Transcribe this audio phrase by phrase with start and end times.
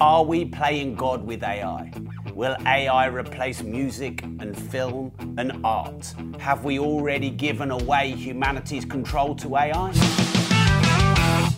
[0.00, 1.90] Are we playing God with AI?
[2.32, 6.14] Will AI replace music and film and art?
[6.38, 9.90] Have we already given away humanity's control to AI?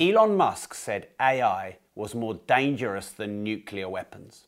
[0.01, 4.47] Elon Musk said AI was more dangerous than nuclear weapons.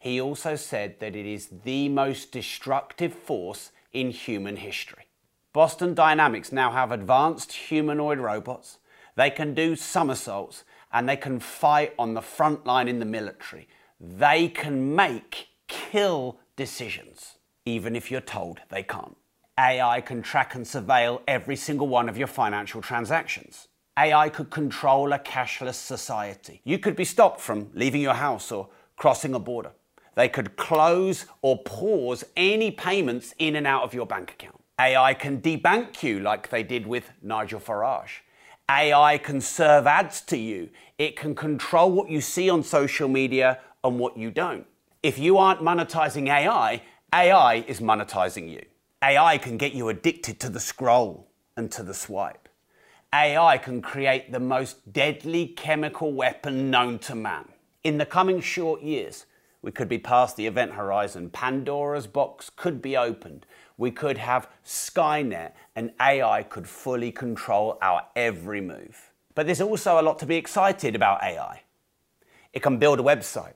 [0.00, 5.04] He also said that it is the most destructive force in human history.
[5.52, 8.78] Boston Dynamics now have advanced humanoid robots.
[9.14, 13.68] They can do somersaults and they can fight on the front line in the military.
[14.00, 19.16] They can make kill decisions, even if you're told they can't.
[19.58, 23.68] AI can track and surveil every single one of your financial transactions.
[23.98, 26.60] AI could control a cashless society.
[26.64, 29.72] You could be stopped from leaving your house or crossing a border.
[30.14, 34.62] They could close or pause any payments in and out of your bank account.
[34.80, 38.20] AI can debank you like they did with Nigel Farage.
[38.70, 40.68] AI can serve ads to you.
[40.98, 44.66] It can control what you see on social media and what you don't.
[45.02, 46.82] If you aren't monetizing AI,
[47.14, 48.62] AI is monetizing you.
[49.02, 52.48] AI can get you addicted to the scroll and to the swipe.
[53.14, 57.46] AI can create the most deadly chemical weapon known to man.
[57.84, 59.24] In the coming short years,
[59.62, 61.30] we could be past the event horizon.
[61.30, 63.46] Pandora's box could be opened
[63.78, 69.12] we could have Skynet and AI could fully control our every move.
[69.36, 71.62] But there's also a lot to be excited about AI.
[72.52, 73.52] It can build a website,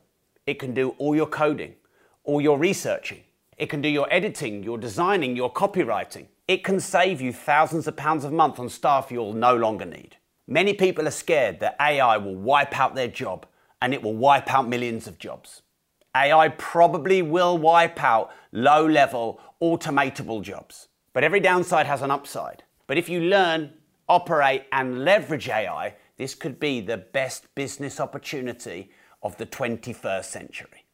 [0.47, 1.75] it can do all your coding,
[2.23, 3.25] all your researching,
[3.57, 6.27] it can do your editing, your designing, your copywriting.
[6.47, 10.17] It can save you thousands of pounds a month on staff you'll no longer need.
[10.47, 13.47] Many people are scared that AI will wipe out their job
[13.81, 15.63] and it will wipe out millions of jobs.
[16.17, 20.87] AI probably will wipe out low level automatable jobs.
[21.13, 22.63] But every downside has an upside.
[22.87, 23.75] But if you learn,
[24.09, 28.91] operate, and leverage AI, this could be the best business opportunity
[29.23, 30.85] of the 21st century.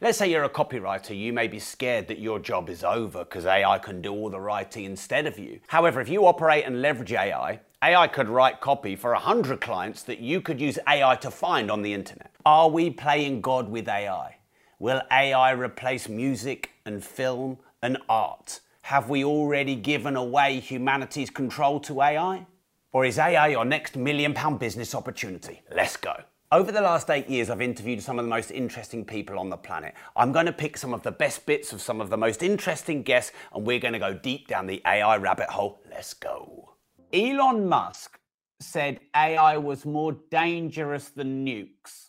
[0.00, 3.46] Let's say you're a copywriter, you may be scared that your job is over because
[3.46, 5.58] AI can do all the writing instead of you.
[5.66, 10.20] However, if you operate and leverage AI, AI could write copy for 100 clients that
[10.20, 12.32] you could use AI to find on the internet.
[12.46, 14.36] Are we playing God with AI?
[14.78, 18.60] Will AI replace music and film and art?
[18.88, 22.46] Have we already given away humanity's control to AI?
[22.90, 25.60] Or is AI your next million pound business opportunity?
[25.70, 26.14] Let's go.
[26.50, 29.58] Over the last eight years, I've interviewed some of the most interesting people on the
[29.58, 29.92] planet.
[30.16, 33.02] I'm going to pick some of the best bits of some of the most interesting
[33.02, 35.80] guests, and we're going to go deep down the AI rabbit hole.
[35.90, 36.72] Let's go.
[37.12, 38.18] Elon Musk
[38.58, 42.08] said AI was more dangerous than nukes,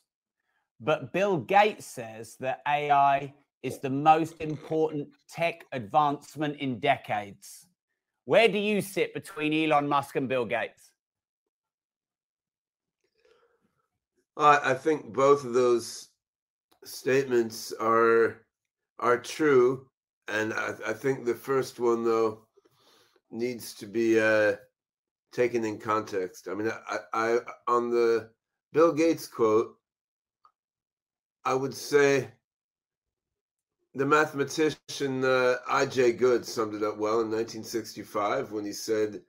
[0.79, 3.33] but Bill Gates says that AI
[3.63, 7.67] is the most important tech advancement in decades.
[8.25, 10.91] Where do you sit between Elon Musk and Bill Gates?
[14.37, 16.09] I think both of those
[16.85, 18.45] statements are
[18.99, 19.87] are true,
[20.29, 22.45] and I, I think the first one though
[23.31, 24.55] needs to be uh,
[25.33, 26.47] taken in context.
[26.47, 28.29] I mean, I, I on the
[28.71, 29.75] Bill Gates quote,
[31.43, 32.29] I would say
[33.95, 36.13] the mathematician uh, I.J.
[36.13, 39.21] Good summed it up well in 1965 when he said,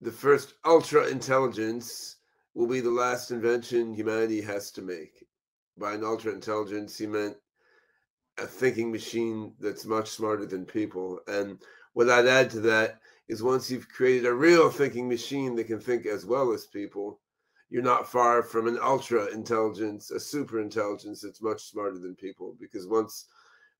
[0.00, 2.16] The first ultra intelligence
[2.54, 5.26] will be the last invention humanity has to make.
[5.78, 7.36] By an ultra intelligence, he meant
[8.38, 11.20] a thinking machine that's much smarter than people.
[11.28, 11.58] And
[11.94, 15.80] what I'd add to that is once you've created a real thinking machine that can
[15.80, 17.20] think as well as people,
[17.72, 22.54] you're not far from an ultra intelligence, a super intelligence that's much smarter than people.
[22.60, 23.28] Because once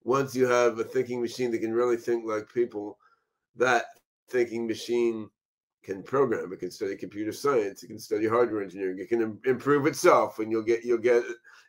[0.03, 2.99] once you have a thinking machine that can really think like people,
[3.55, 3.85] that
[4.31, 5.29] thinking machine
[5.83, 6.51] can program.
[6.51, 7.83] It can study computer science.
[7.83, 8.99] It can study hardware engineering.
[8.99, 11.23] It can Im- improve itself, and you'll get you'll get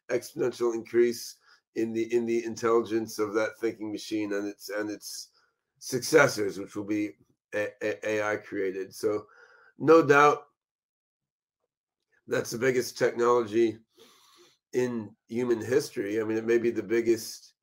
[0.10, 1.36] exponential increase
[1.76, 5.32] in the in the intelligence of that thinking machine and its and its
[5.80, 7.18] successors, which will be
[7.54, 8.96] a- a- AI created.
[8.96, 9.26] So,
[9.78, 10.44] no doubt,
[12.28, 13.78] that's the biggest technology
[14.74, 16.20] in human history.
[16.20, 17.54] I mean, it may be the biggest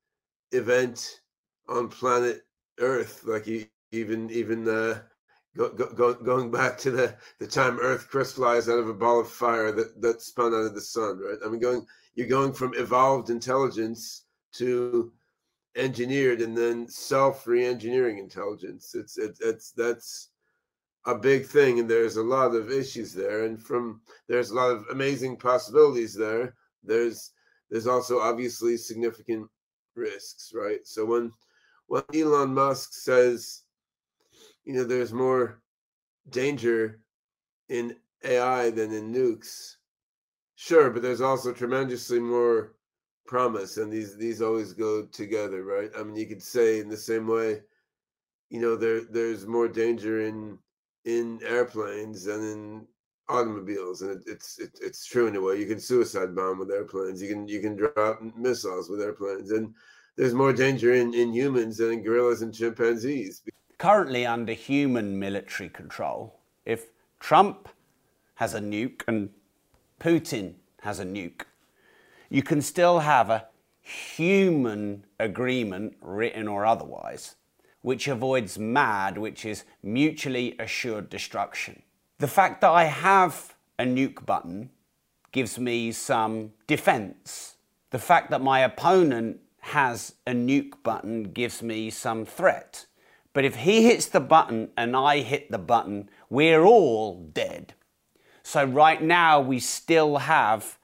[0.51, 1.21] event
[1.67, 2.41] on planet
[2.79, 3.23] Earth.
[3.25, 3.47] Like
[3.91, 5.01] even even uh,
[5.55, 9.29] go, go, going back to the, the time Earth crystallized out of a ball of
[9.29, 11.19] fire that that spun out of the sun.
[11.19, 11.37] Right?
[11.45, 11.85] I mean, going
[12.15, 15.11] you're going from evolved intelligence to
[15.75, 18.95] engineered and then self re-engineering intelligence.
[18.95, 20.30] It's it, it's that's
[21.05, 24.69] a big thing and there's a lot of issues there and from there's a lot
[24.69, 27.31] of amazing possibilities there there's
[27.69, 29.49] there's also obviously significant
[29.95, 31.31] risks right so when
[31.87, 33.63] when elon musk says
[34.63, 35.61] you know there's more
[36.29, 36.99] danger
[37.69, 39.77] in ai than in nukes
[40.63, 42.75] Sure, but there's also tremendously more
[43.25, 45.89] promise, and these these always go together, right?
[45.97, 47.63] I mean, you could say in the same way,
[48.51, 50.59] you know, there there's more danger in
[51.05, 52.87] in airplanes than in
[53.29, 55.59] automobiles, and it, it's it, it's true in a way.
[55.59, 57.21] You can suicide bomb with airplanes.
[57.21, 59.73] You can you can drop missiles with airplanes, and
[60.17, 63.41] there's more danger in in humans than in gorillas and chimpanzees.
[63.77, 66.87] Currently under human military control, if
[67.19, 67.69] Trump
[68.35, 69.29] has a nuke and
[69.99, 71.43] Putin has a nuke,
[72.29, 73.47] you can still have a
[73.81, 77.35] human agreement, written or otherwise,
[77.81, 81.81] which avoids MAD, which is mutually assured destruction.
[82.19, 84.69] The fact that I have a nuke button
[85.31, 87.55] gives me some defense.
[87.89, 92.85] The fact that my opponent has a nuke button gives me some threat.
[93.33, 97.73] But if he hits the button and I hit the button, we're all dead.
[98.43, 100.77] So right now we still have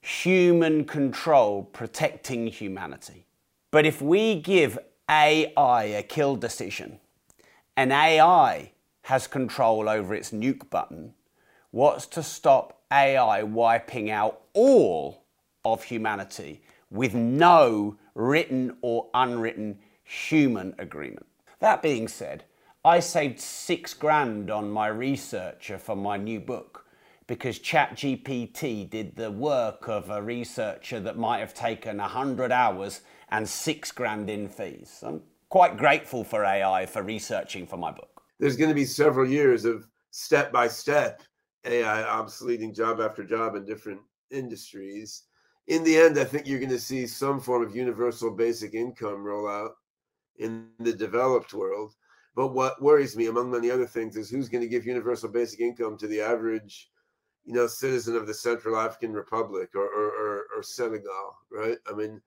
[0.00, 3.26] human control protecting humanity.
[3.70, 4.78] But if we give
[5.08, 7.00] AI a kill decision
[7.76, 8.72] and AI
[9.02, 11.14] has control over its nuke button,
[11.70, 15.24] what's to stop AI wiping out all
[15.64, 21.26] of humanity with no written or unwritten human agreement?
[21.60, 22.44] That being said,
[22.84, 26.84] I saved six grand on my researcher for my new book
[27.26, 33.48] because ChatGPT did the work of a researcher that might have taken 100 hours and
[33.48, 35.02] six grand in fees.
[35.06, 39.28] I'm quite grateful for AI for researching for my book there's going to be several
[39.28, 41.22] years of step by step
[41.64, 45.24] AI obsoleting job after job in different industries.
[45.66, 49.24] In the end, I think you're going to see some form of universal basic income
[49.24, 49.72] roll out
[50.38, 51.94] in the developed world.
[52.34, 55.60] But what worries me, among many other things, is who's going to give universal basic
[55.60, 56.88] income to the average,
[57.44, 61.76] you know, citizen of the Central African Republic or, or, or, or Senegal, right?
[61.90, 62.20] I mean,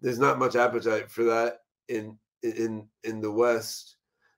[0.00, 3.96] there's not much appetite for that in in in the West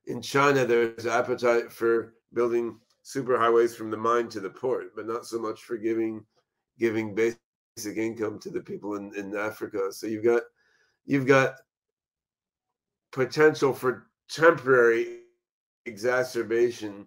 [0.08, 5.26] in China, there's appetite for building superhighways from the mine to the port, but not
[5.26, 6.24] so much for giving
[6.78, 9.92] giving basic income to the people in, in Africa.
[9.92, 10.42] So you've got
[11.04, 11.56] you've got
[13.12, 15.20] potential for temporary
[15.84, 17.06] exacerbation.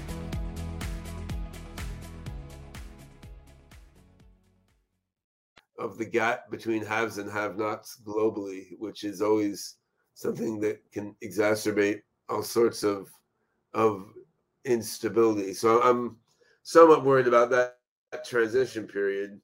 [5.81, 9.75] Of the gap between haves and have-nots globally, which is always
[10.13, 13.09] something that can exacerbate all sorts of
[13.73, 14.13] of
[14.65, 15.53] instability.
[15.53, 16.17] So I'm
[16.63, 17.77] somewhat worried about that,
[18.11, 19.39] that transition period,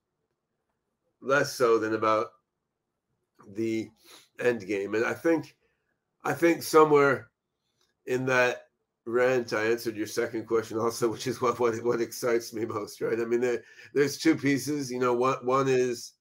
[1.22, 2.28] less so than about
[3.54, 3.90] the
[4.40, 4.96] end game.
[4.96, 5.56] And I think
[6.24, 7.30] I think somewhere
[8.06, 8.64] in that
[9.06, 13.02] rant, I answered your second question also, which is what what what excites me most,
[13.02, 13.20] right?
[13.20, 14.92] I mean, there, there's two pieces.
[14.92, 16.14] You know, one one is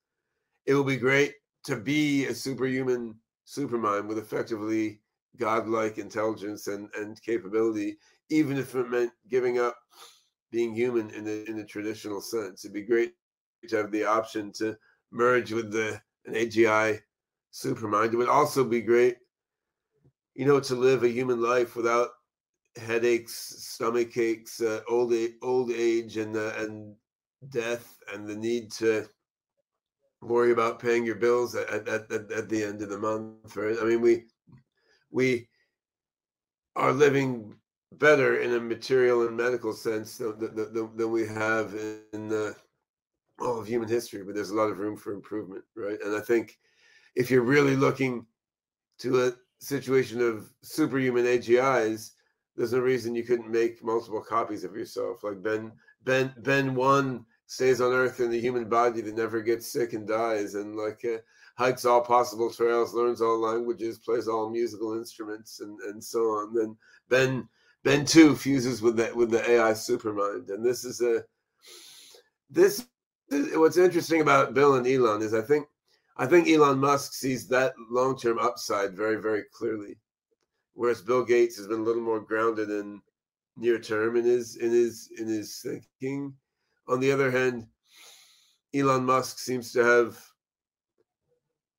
[0.66, 3.14] it will be great to be a superhuman
[3.46, 5.00] supermind with effectively
[5.36, 7.98] godlike intelligence and, and capability,
[8.30, 9.76] even if it meant giving up
[10.50, 12.64] being human in the in a traditional sense.
[12.64, 13.14] It'd be great
[13.68, 14.76] to have the option to
[15.10, 17.00] merge with the an AGI
[17.52, 18.12] supermind.
[18.12, 19.16] It would also be great,
[20.34, 22.10] you know, to live a human life without
[22.76, 26.94] headaches, stomach aches, uh, old age, old age, and uh, and
[27.50, 29.08] death, and the need to
[30.26, 33.76] worry about paying your bills at, at, at, at the end of the month, right?
[33.80, 34.24] I mean, we
[35.10, 35.48] we
[36.74, 37.54] are living
[37.92, 41.74] better in a material and medical sense than, than, than we have
[42.12, 42.54] in the,
[43.40, 45.98] all of human history, but there's a lot of room for improvement, right?
[46.04, 46.58] And I think
[47.14, 48.26] if you're really looking
[48.98, 52.12] to a situation of superhuman AGIs,
[52.56, 55.22] there's no reason you couldn't make multiple copies of yourself.
[55.22, 55.72] Like Ben
[56.04, 60.06] Ben Ben one stays on Earth in the human body that never gets sick and
[60.06, 61.18] dies, and like uh,
[61.56, 66.54] hikes all possible trails, learns all languages, plays all musical instruments, and and so on.
[66.54, 66.76] Then
[67.08, 67.48] Ben
[67.84, 71.24] Ben two fuses with the with the AI supermind, and this is a
[72.50, 72.86] this.
[73.28, 75.66] What's interesting about Bill and Elon is I think
[76.16, 79.98] I think Elon Musk sees that long term upside very very clearly,
[80.74, 83.02] whereas Bill Gates has been a little more grounded in
[83.56, 86.34] near term in his in his in his thinking.
[86.88, 87.66] On the other hand,
[88.74, 90.18] Elon Musk seems to have,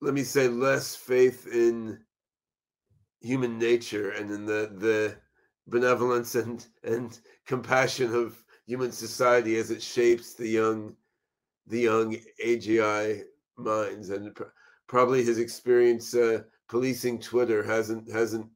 [0.01, 1.99] let me say, less faith in
[3.21, 5.15] human nature and in the the
[5.67, 10.95] benevolence and and compassion of human society as it shapes the young
[11.67, 13.23] the young AGI
[13.57, 14.43] minds and pr-
[14.87, 18.47] probably his experience uh, policing Twitter hasn't hasn't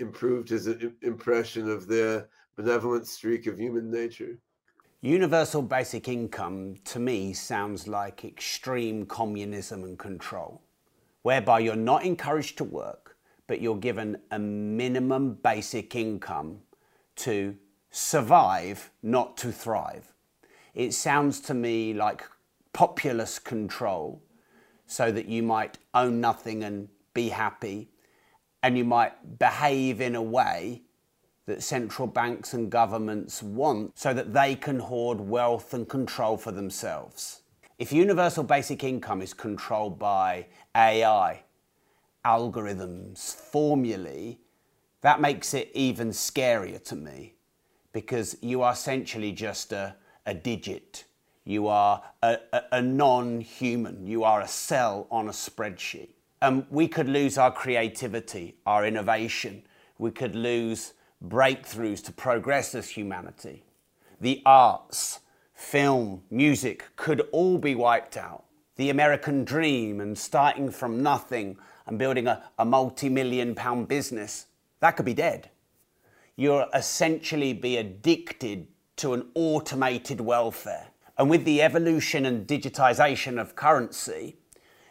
[0.00, 0.68] improved his
[1.02, 4.38] impression of the benevolent streak of human nature.
[5.04, 10.62] Universal basic income to me sounds like extreme communism and control,
[11.20, 13.14] whereby you're not encouraged to work,
[13.46, 16.58] but you're given a minimum basic income
[17.16, 17.54] to
[17.90, 20.10] survive, not to thrive.
[20.72, 22.24] It sounds to me like
[22.72, 24.22] populist control
[24.86, 27.90] so that you might own nothing and be happy,
[28.62, 30.80] and you might behave in a way
[31.46, 36.52] that central banks and governments want so that they can hoard wealth and control for
[36.52, 37.42] themselves.
[37.78, 41.42] If universal basic income is controlled by AI,
[42.24, 44.38] algorithms, formulae,
[45.02, 47.34] that makes it even scarier to me
[47.92, 51.04] because you are essentially just a, a digit.
[51.44, 54.06] You are a, a, a non human.
[54.06, 56.10] You are a cell on a spreadsheet.
[56.40, 59.62] Um, we could lose our creativity, our innovation.
[59.98, 63.64] We could lose breakthroughs to progress as humanity.
[64.20, 65.20] The arts,
[65.54, 68.44] film, music could all be wiped out.
[68.76, 71.56] The American dream and starting from nothing
[71.86, 74.46] and building a, a multi million pound business,
[74.80, 75.50] that could be dead.
[76.36, 78.66] You'll essentially be addicted
[78.96, 80.88] to an automated welfare.
[81.16, 84.36] And with the evolution and digitization of currency,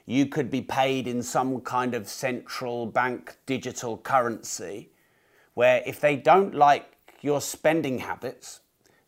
[0.06, 4.89] you could be paid in some kind of central bank digital currency
[5.53, 8.62] where if they don't like your spending habits,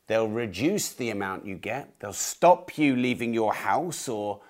[0.07, 4.41] they'll reduce the amount you get, they'll stop you leaving your house or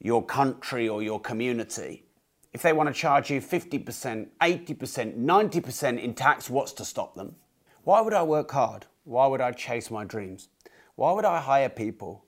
[0.00, 2.04] your country or your community.
[2.52, 7.34] If they want to charge you 50%, 80%, 90% in tax, what's to stop them?
[7.82, 8.86] Why would I work hard?
[9.04, 10.48] Why would I chase my dreams?
[10.94, 12.24] Why would I hire people?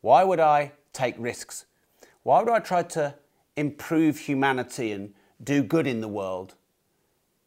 [0.00, 1.66] Why would I take risks?
[2.22, 3.14] Why would I try to
[3.56, 6.54] improve humanity and do good in the world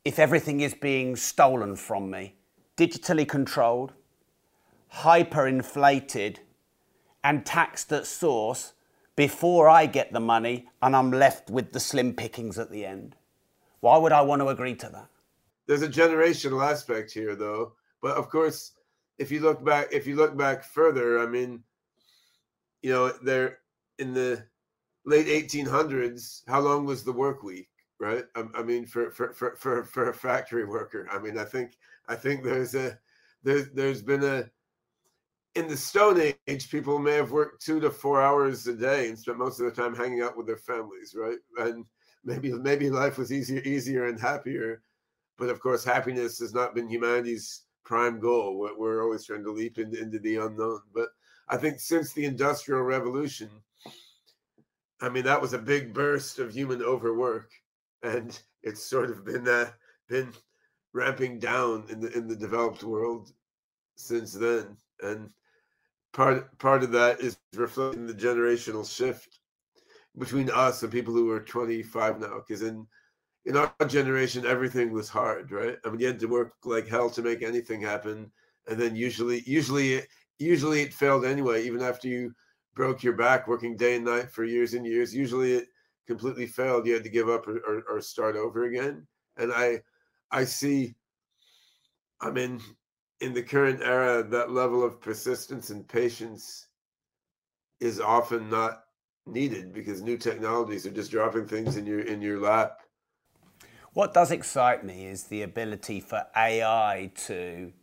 [0.04, 2.36] if everything is being stolen from me,
[2.78, 3.94] digitally controlled,
[4.96, 6.38] hyperinflated,
[7.24, 8.74] and taxed at source
[9.16, 13.16] before I get the money and I'm left with the slim pickings at the end.
[13.80, 15.08] Why would I want to agree to that?
[15.68, 17.74] There's a generational aspect here though.
[18.02, 18.72] But of course,
[19.20, 21.64] if you look back if you look back further, I mean,
[22.82, 23.60] you know, there
[24.00, 24.44] in the
[25.06, 27.70] late 1800s, how long was the work week?
[28.02, 28.26] Right?
[28.36, 31.78] I, I mean, for, for for for for a factory worker, I mean, I think
[32.10, 32.98] I think there's a
[33.44, 34.50] there's there's been a
[35.54, 39.20] in the Stone Age, people may have worked two to four hours a day and
[39.20, 41.38] spent most of the time hanging out with their families, right?
[41.58, 41.86] And
[42.24, 44.82] maybe maybe life was easier easier and happier,
[45.38, 48.58] but of course, happiness has not been humanity's prime goal.
[48.58, 51.10] We're, we're always trying to leap into the unknown, but
[51.50, 53.50] I think since the Industrial Revolution,
[55.02, 57.52] I mean, that was a big burst of human overwork
[58.04, 59.70] and it's sort of been uh,
[60.10, 60.32] been
[60.94, 63.32] ramping down in the in the developed world
[63.96, 65.30] since then and
[66.14, 69.40] part part of that is reflecting the generational shift
[70.18, 72.86] between us and people who are 25 now because in
[73.46, 75.78] in our generation everything was hard right?
[75.86, 78.32] I mean you had to work like hell to make anything happen
[78.68, 80.02] and then usually usually
[80.38, 82.34] usually it failed anyway even after you
[82.76, 85.14] broke your back working day and night for years and years.
[85.14, 85.68] Usually it
[86.08, 89.08] completely failed, you had to give up or, or, or start over again.
[89.38, 89.82] And I,
[90.32, 90.96] I see,
[92.22, 92.60] I mean,
[93.22, 96.68] in the current era, that level of persistence and patience
[97.80, 98.84] is often not
[99.26, 102.82] needed because new technologies are just dropping things in your in your lap.
[103.94, 107.74] What does excite me is the ability for AI to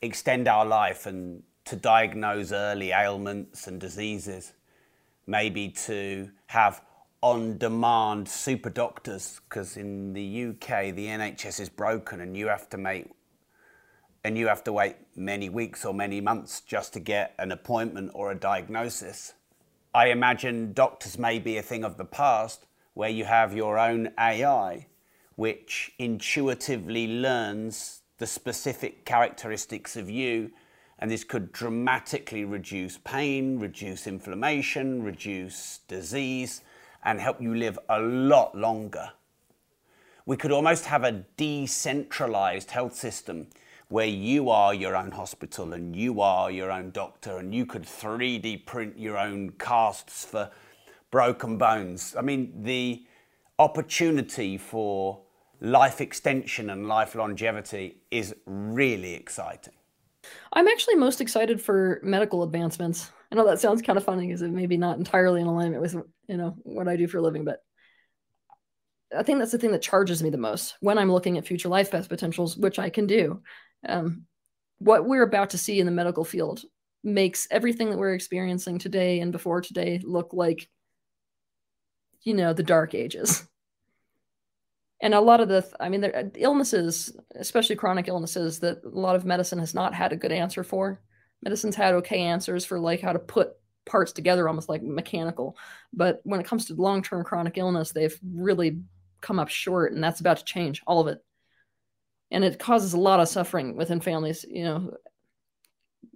[0.00, 4.54] extend our life and to diagnose early ailments and diseases,
[5.26, 6.82] maybe to have
[7.22, 12.68] on demand super doctors because in the UK the NHS is broken and you have
[12.70, 13.06] to make
[14.24, 18.10] and you have to wait many weeks or many months just to get an appointment
[18.14, 19.34] or a diagnosis.
[19.94, 24.10] I imagine doctors may be a thing of the past where you have your own
[24.18, 24.86] AI
[25.40, 30.50] which intuitively learns the specific characteristics of you.
[30.98, 36.60] And this could dramatically reduce pain, reduce inflammation, reduce disease,
[37.04, 39.10] and help you live a lot longer.
[40.26, 43.48] We could almost have a decentralized health system
[43.88, 47.82] where you are your own hospital and you are your own doctor and you could
[47.82, 50.50] 3D print your own casts for
[51.10, 52.14] broken bones.
[52.16, 53.04] I mean, the
[53.58, 55.18] opportunity for
[55.60, 59.74] life extension and life longevity is really exciting.
[60.52, 63.10] I'm actually most excited for medical advancements.
[63.30, 65.82] I know that sounds kind of funny because it may be not entirely in alignment
[65.82, 65.94] with
[66.26, 67.60] you know what I do for a living, but
[69.16, 71.68] I think that's the thing that charges me the most when I'm looking at future
[71.68, 73.42] life path potentials, which I can do.
[73.88, 74.24] Um,
[74.78, 76.62] what we're about to see in the medical field
[77.02, 80.68] makes everything that we're experiencing today and before today look like,
[82.22, 83.46] you know, the dark ages
[85.00, 89.16] and a lot of the i mean the illnesses especially chronic illnesses that a lot
[89.16, 91.00] of medicine has not had a good answer for
[91.42, 93.52] medicine's had okay answers for like how to put
[93.86, 95.56] parts together almost like mechanical
[95.92, 98.78] but when it comes to long-term chronic illness they've really
[99.20, 101.18] come up short and that's about to change all of it
[102.30, 104.92] and it causes a lot of suffering within families you know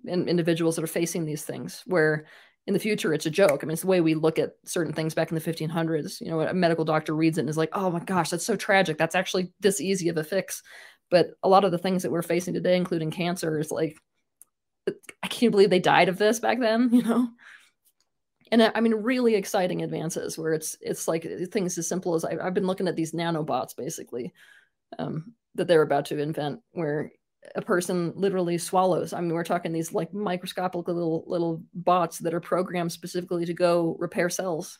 [0.06, 2.26] and individuals that are facing these things where
[2.66, 3.60] in the future it's a joke.
[3.62, 6.20] I mean, it's the way we look at certain things back in the 1500s.
[6.20, 8.56] You know, a medical doctor reads it and is like, "Oh my gosh, that's so
[8.56, 8.96] tragic.
[8.96, 10.62] That's actually this easy of a fix."
[11.10, 13.98] But a lot of the things that we're facing today, including cancer, is like,
[15.22, 16.90] I can't believe they died of this back then.
[16.92, 17.28] You know,
[18.52, 22.42] and I mean, really exciting advances where it's it's like things as simple as I,
[22.42, 24.32] have been looking at these nanobots basically
[24.98, 27.10] um, that they're about to invent, where
[27.54, 29.12] a person literally swallows.
[29.12, 33.54] I mean, we're talking these like microscopic little little bots that are programmed specifically to
[33.54, 34.78] go repair cells.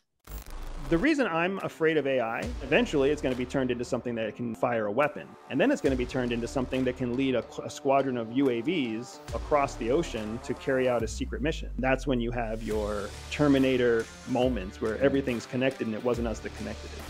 [0.91, 4.37] The reason I'm afraid of AI, eventually it's going to be turned into something that
[4.37, 5.27] can fire a weapon.
[5.49, 8.19] And then it's going to be turned into something that can lead a, a, squadron
[8.19, 11.71] of UAVs across the ocean to carry out a secret mission.
[11.79, 16.55] That's when you have your Terminator moments where everything's connected and it wasn't us that
[16.59, 17.01] connected it.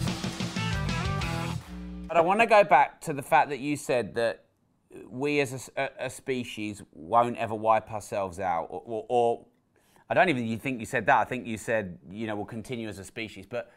[2.06, 4.44] But I want to go back to the fact that you said that
[5.08, 9.46] we as a, a, species won't ever wipe ourselves out, or, or, or,
[10.08, 11.18] I don't even think you said that.
[11.18, 13.72] I think you said you know we'll continue as a species, but.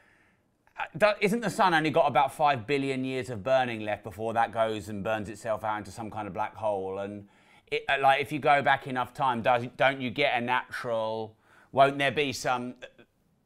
[1.02, 4.52] Uh, isn't the sun only got about five billion years of burning left before that
[4.52, 7.00] goes and burns itself out into some kind of black hole?
[7.00, 7.28] And
[7.72, 11.36] it, uh, like, if you go back enough time, does, don't you get a natural?
[11.72, 12.76] Won't there be some?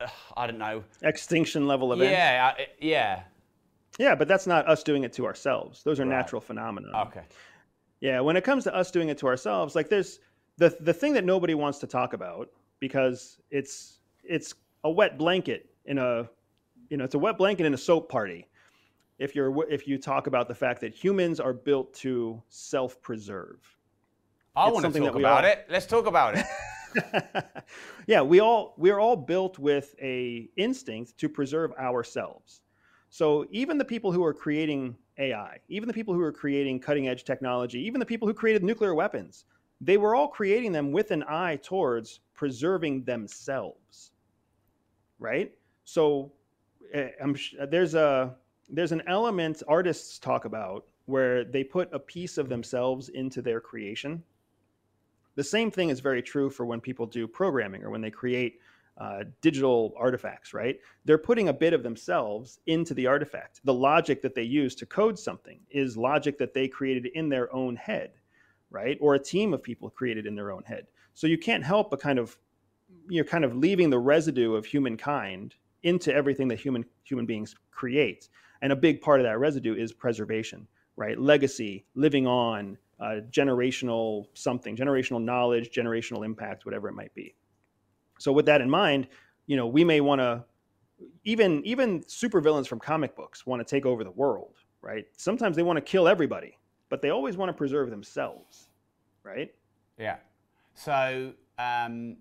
[0.02, 0.84] Uh, I don't know.
[1.04, 2.12] Extinction level event.
[2.12, 3.24] Yeah, yeah.
[3.98, 5.84] Yeah, but that's not us doing it to ourselves.
[5.84, 6.18] Those are right.
[6.18, 6.88] natural phenomena.
[7.08, 7.24] Okay.
[8.00, 10.20] Yeah, when it comes to us doing it to ourselves, like there's
[10.58, 12.50] the the thing that nobody wants to talk about
[12.82, 16.30] because it's it's a wet blanket in a
[16.90, 18.50] you know it's a wet blanket in a soap party.
[19.20, 23.60] If you're if you talk about the fact that humans are built to self-preserve.
[24.54, 25.66] I want to talk about all, it.
[25.70, 26.46] Let's talk about it.
[28.08, 32.62] yeah, we all we're all built with a instinct to preserve ourselves.
[33.10, 37.08] So even the people who are creating AI, even the people who are creating cutting
[37.08, 39.46] edge technology, even the people who created nuclear weapons,
[39.80, 44.14] they were all creating them with an eye towards preserving themselves.
[45.20, 45.52] Right?
[45.84, 46.32] So
[46.92, 47.10] eh,
[47.70, 48.36] there's a
[48.68, 53.60] there's an element artists talk about where they put a piece of themselves into their
[53.62, 54.24] creation.
[55.36, 58.60] The same thing is very true for when people do programming or when they create
[58.98, 60.80] uh, digital artifacts, right?
[61.06, 63.62] They're putting a bit of themselves into the artifact.
[63.66, 67.54] The logic that they use to code something is logic that they created in their
[67.54, 68.14] own head,
[68.72, 68.98] right?
[69.00, 70.88] Or a team of people created in their own head.
[71.14, 72.38] So you can't help but kind of
[73.10, 78.30] you're kind of leaving the residue of humankind into everything that human human beings create.
[78.62, 81.20] And a big part of that residue is preservation, right?
[81.20, 87.34] Legacy, living on, uh, generational something, generational knowledge, generational impact, whatever it might be.
[88.20, 89.08] So with that in mind,
[89.48, 90.46] you know, we may want to
[91.24, 95.06] even even supervillains from comic books want to take over the world, right?
[95.18, 96.58] Sometimes they want to kill everybody,
[96.90, 98.70] but they always want to preserve themselves,
[99.24, 99.52] right?
[99.98, 100.18] Yeah.
[100.74, 102.18] So um,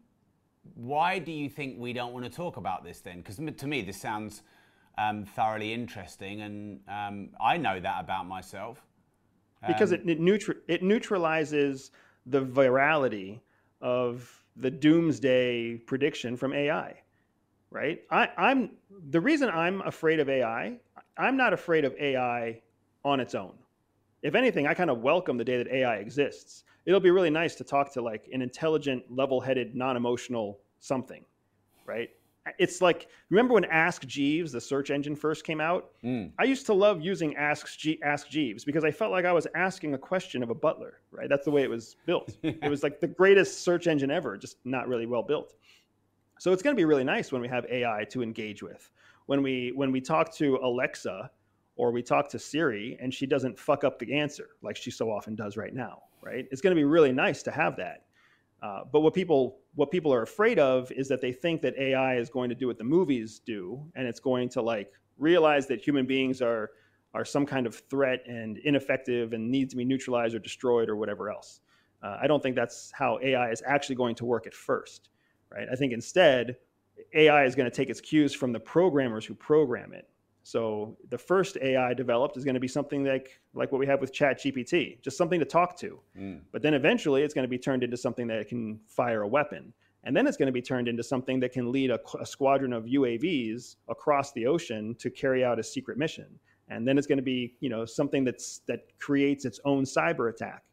[0.74, 3.18] why do you think we don't want to talk about this then?
[3.18, 4.42] Because to me, this sounds
[4.98, 8.84] um, thoroughly interesting, and um, I know that about myself.
[9.66, 11.90] Because it um, it, neutri- it neutralizes
[12.26, 13.40] the virality
[13.80, 16.94] of the doomsday prediction from AI,
[17.70, 18.00] right?
[18.10, 18.70] I, I'm
[19.10, 20.78] the reason I'm afraid of AI.
[21.16, 22.60] I'm not afraid of AI
[23.04, 23.54] on its own.
[24.22, 26.64] If anything, I kind of welcome the day that AI exists.
[26.86, 31.24] It'll be really nice to talk to like an intelligent, level-headed, non-emotional something,
[31.86, 32.10] right?
[32.58, 35.90] It's like remember when Ask Jeeves, the search engine, first came out.
[36.02, 36.32] Mm.
[36.38, 39.46] I used to love using Ask, G- Ask Jeeves because I felt like I was
[39.54, 41.28] asking a question of a butler, right?
[41.28, 42.34] That's the way it was built.
[42.42, 45.54] it was like the greatest search engine ever, just not really well built.
[46.38, 48.90] So it's going to be really nice when we have AI to engage with.
[49.26, 51.30] When we when we talk to Alexa
[51.80, 55.10] or we talk to Siri and she doesn't fuck up the answer like she so
[55.10, 56.46] often does right now, right?
[56.50, 58.04] It's going to be really nice to have that.
[58.62, 62.16] Uh, but what people what people are afraid of is that they think that AI
[62.16, 65.80] is going to do what the movies do, and it's going to like realize that
[65.80, 66.72] human beings are
[67.14, 70.96] are some kind of threat and ineffective and need to be neutralized or destroyed or
[70.96, 71.60] whatever else.
[72.02, 75.08] Uh, I don't think that's how AI is actually going to work at first,
[75.50, 75.66] right?
[75.72, 76.56] I think instead
[77.14, 80.06] AI is going to take its cues from the programmers who program it.
[80.50, 84.00] So the first AI developed is going to be something like like what we have
[84.00, 86.00] with ChatGPT, just something to talk to.
[86.18, 86.40] Mm.
[86.50, 89.72] But then eventually it's going to be turned into something that can fire a weapon.
[90.02, 92.72] And then it's going to be turned into something that can lead a, a squadron
[92.72, 96.26] of UAVs across the ocean to carry out a secret mission.
[96.68, 100.30] And then it's going to be, you know, something that's that creates its own cyber
[100.30, 100.64] attack.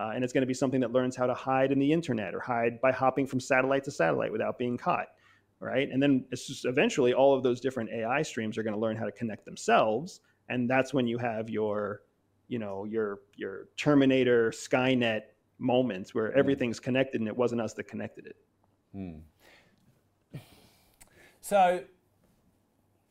[0.00, 2.34] Uh, and it's going to be something that learns how to hide in the internet
[2.34, 5.08] or hide by hopping from satellite to satellite without being caught
[5.60, 5.88] right?
[5.90, 8.96] And then it's just eventually all of those different AI streams are going to learn
[8.96, 12.02] how to connect themselves, and that's when you have your,
[12.48, 15.22] you know, your your Terminator Skynet
[15.58, 18.36] moments where everything's connected and it wasn't us that connected it.
[21.40, 21.84] So,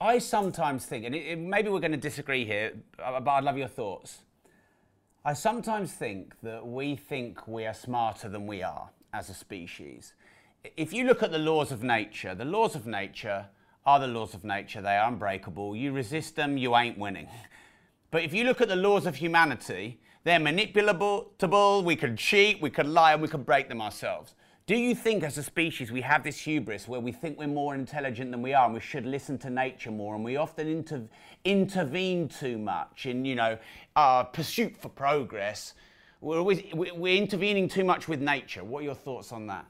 [0.01, 3.43] I sometimes think, and it, it- maybe we're going to disagree here, uh, but I'd
[3.43, 4.19] love your thoughts.
[5.23, 10.13] I sometimes think that we think we are smarter than we are as a species.
[10.77, 13.47] If you look at the laws of nature, the laws of nature
[13.85, 14.81] are the laws of nature.
[14.81, 15.75] They are unbreakable.
[15.75, 17.27] You resist them, you ain't winning.
[18.11, 21.83] But if you look at the laws of humanity, they're manipulable.
[21.83, 24.33] We can cheat, we can lie, and we can break them ourselves.
[24.67, 27.75] Do you think, as a species, we have this hubris where we think we're more
[27.75, 31.07] intelligent than we are, and we should listen to nature more, and we often inter-
[31.43, 33.59] intervene too much in, you know,
[33.95, 35.75] our pursuit for progress?
[36.21, 38.63] We're always we- we're intervening too much with nature.
[38.63, 39.65] What are your thoughts on that?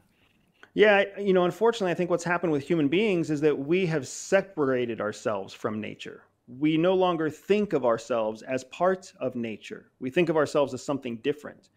[0.75, 4.05] Yeah, you know, unfortunately, I think what's happened with human beings is that we have
[4.05, 6.23] separated ourselves from nature.
[6.47, 9.89] We no longer think of ourselves as part of nature.
[9.99, 11.69] We think of ourselves as something different.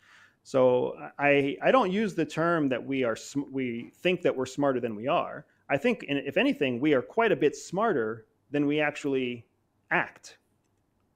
[0.42, 3.16] So I I don't use the term that we are
[3.52, 5.46] we think that we're smarter than we are.
[5.70, 9.46] I think, if anything, we are quite a bit smarter than we actually
[9.92, 10.38] act.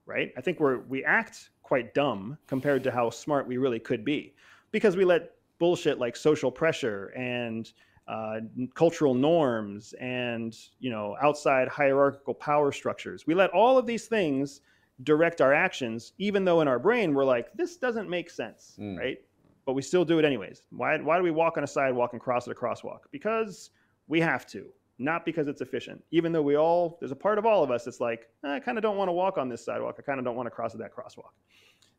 [0.05, 0.31] Right?
[0.37, 4.35] I think we're we act quite dumb compared to how smart we really could be,
[4.71, 5.31] because we let
[5.63, 7.71] bullshit like social pressure and
[8.09, 8.39] uh,
[8.75, 13.25] cultural norms and you know outside hierarchical power structures.
[13.25, 14.59] We let all of these things
[15.03, 18.97] direct our actions, even though in our brain we're like, this doesn't make sense, Mm.
[18.99, 19.17] right?
[19.65, 20.63] But we still do it anyways.
[20.71, 22.99] Why, why do we walk on a sidewalk and cross at a crosswalk?
[23.11, 23.69] Because
[24.07, 24.61] we have to,
[24.99, 26.03] not because it's efficient.
[26.11, 28.59] Even though we all, there's a part of all of us that's like, "Eh, I
[28.59, 29.95] kind of don't want to walk on this sidewalk.
[29.97, 31.31] I kind of don't want to cross at that crosswalk.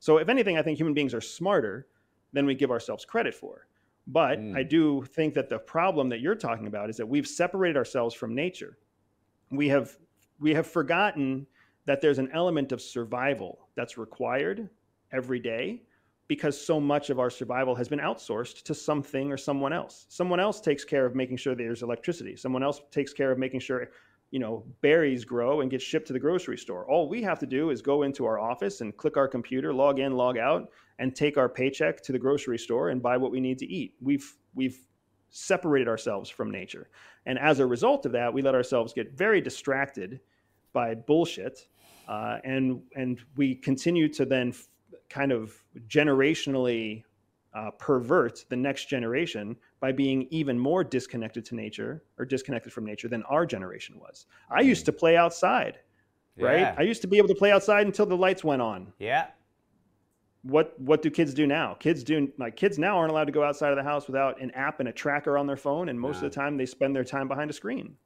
[0.01, 1.87] So, if anything, I think human beings are smarter
[2.35, 3.67] than we give ourselves credit for.
[4.07, 4.55] But Mm.
[4.55, 8.15] I do think that the problem that you're talking about is that we've separated ourselves
[8.15, 8.77] from nature.
[9.51, 9.97] We have
[10.41, 11.47] we have forgotten
[11.87, 14.69] that there's an element of survival that's required
[15.13, 15.85] every day
[16.27, 20.07] because so much of our survival has been outsourced to something or someone else.
[20.09, 22.35] Someone else takes care of making sure there's electricity.
[22.37, 23.91] Someone else takes care of making sure
[24.31, 26.89] you know berries grow and get shipped to the grocery store.
[26.89, 29.99] All we have to do is go into our office and click our computer, log
[29.99, 33.41] in, log out and take our paycheck to the grocery store and buy what we
[33.41, 33.95] need to eat.
[34.01, 34.79] We've we've
[35.31, 36.89] separated ourselves from nature.
[37.27, 40.21] And as a result of that, we let ourselves get very distracted
[40.73, 41.67] by bullshit
[42.09, 44.69] uh, and and we continue to then f-
[45.09, 45.55] kind of
[45.89, 47.03] generationally
[47.55, 52.85] uh, pervert the next generation by being even more disconnected to nature or disconnected from
[52.85, 54.27] nature than our generation was.
[54.51, 55.79] I used to play outside,
[56.37, 56.75] right?
[56.77, 58.93] I used to be able to play outside until the lights went on.
[58.99, 59.29] Yeah.
[60.43, 61.75] What what do kids do now?
[61.75, 64.51] Kids do like kids now aren't allowed to go outside of the house without an
[64.51, 66.27] app and a tracker on their phone, and most No.
[66.27, 67.97] of the time they spend their time behind a screen.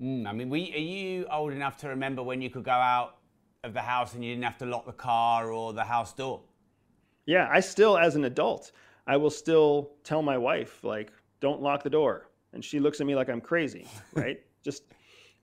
[0.00, 3.18] Mm, I mean, we, are you old enough to remember when you could go out
[3.62, 6.40] of the house and you didn't have to lock the car or the house door?
[7.26, 8.72] Yeah, I still, as an adult,
[9.06, 12.28] I will still tell my wife, like, don't lock the door.
[12.52, 14.40] And she looks at me like I'm crazy, right?
[14.62, 14.84] Just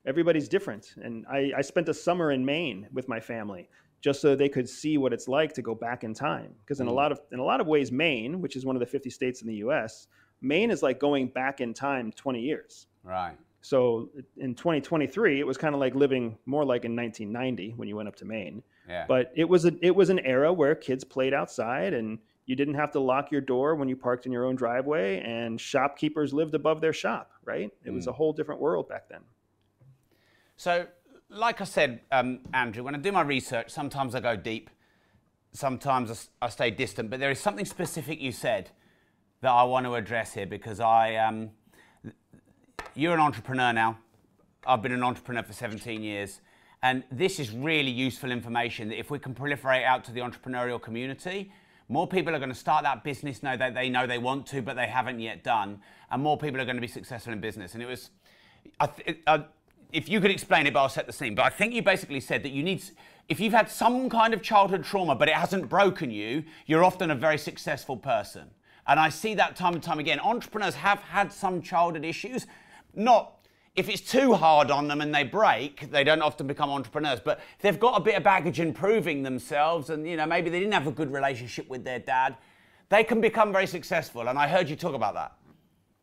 [0.06, 0.94] everybody's different.
[1.02, 3.70] And I, I spent a summer in Maine with my family
[4.02, 6.54] just so they could see what it's like to go back in time.
[6.62, 6.96] Because in a Mm.
[6.96, 9.42] lot of in a lot of ways, Maine, which is one of the 50 states
[9.42, 10.08] in the US,
[10.42, 12.88] Maine is like going back in time 20 years.
[13.04, 13.38] Right.
[13.62, 17.96] So in 2023, it was kind of like living more like in 1990 when you
[17.96, 18.62] went up to Maine.
[18.88, 19.06] Yeah.
[19.08, 22.76] But it was a it was an era where kids played outside and you didn't
[22.76, 26.56] have to lock your door when you parked in your own driveway and shopkeepers lived
[26.56, 27.72] above their shop, right?
[27.84, 29.20] It was a whole different world back then.
[30.56, 30.88] So,
[31.30, 34.70] like I said, um, Andrew, when I do my research, sometimes I go deep,
[35.52, 38.72] sometimes I stay distant, but there is something specific you said
[39.42, 41.52] that I want to address here because I, um,
[42.96, 44.00] you're an entrepreneur now.
[44.66, 46.40] I've been an entrepreneur for 17 years.
[46.84, 50.82] And this is really useful information that if we can proliferate out to the entrepreneurial
[50.82, 51.52] community,
[51.90, 54.62] more people are going to start that business know that they know they want to,
[54.62, 55.80] but they haven't yet done.
[56.12, 57.74] And more people are going to be successful in business.
[57.74, 58.10] And it was,
[59.06, 59.20] th-
[59.94, 61.34] if you could explain it, but I'll set the scene.
[61.34, 62.84] But I think you basically said that you need,
[63.30, 67.10] if you've had some kind of childhood trauma, but it hasn't broken you, you're often
[67.10, 68.52] a very successful person.
[68.86, 70.20] And I see that time and time again.
[70.20, 72.48] Entrepreneurs have had some childhood issues,
[72.94, 73.37] not
[73.78, 77.20] if it's too hard on them and they break, they don't often become entrepreneurs.
[77.24, 80.50] But if they've got a bit of baggage in proving themselves, and you know maybe
[80.50, 82.36] they didn't have a good relationship with their dad,
[82.90, 84.28] they can become very successful.
[84.28, 85.34] And I heard you talk about that.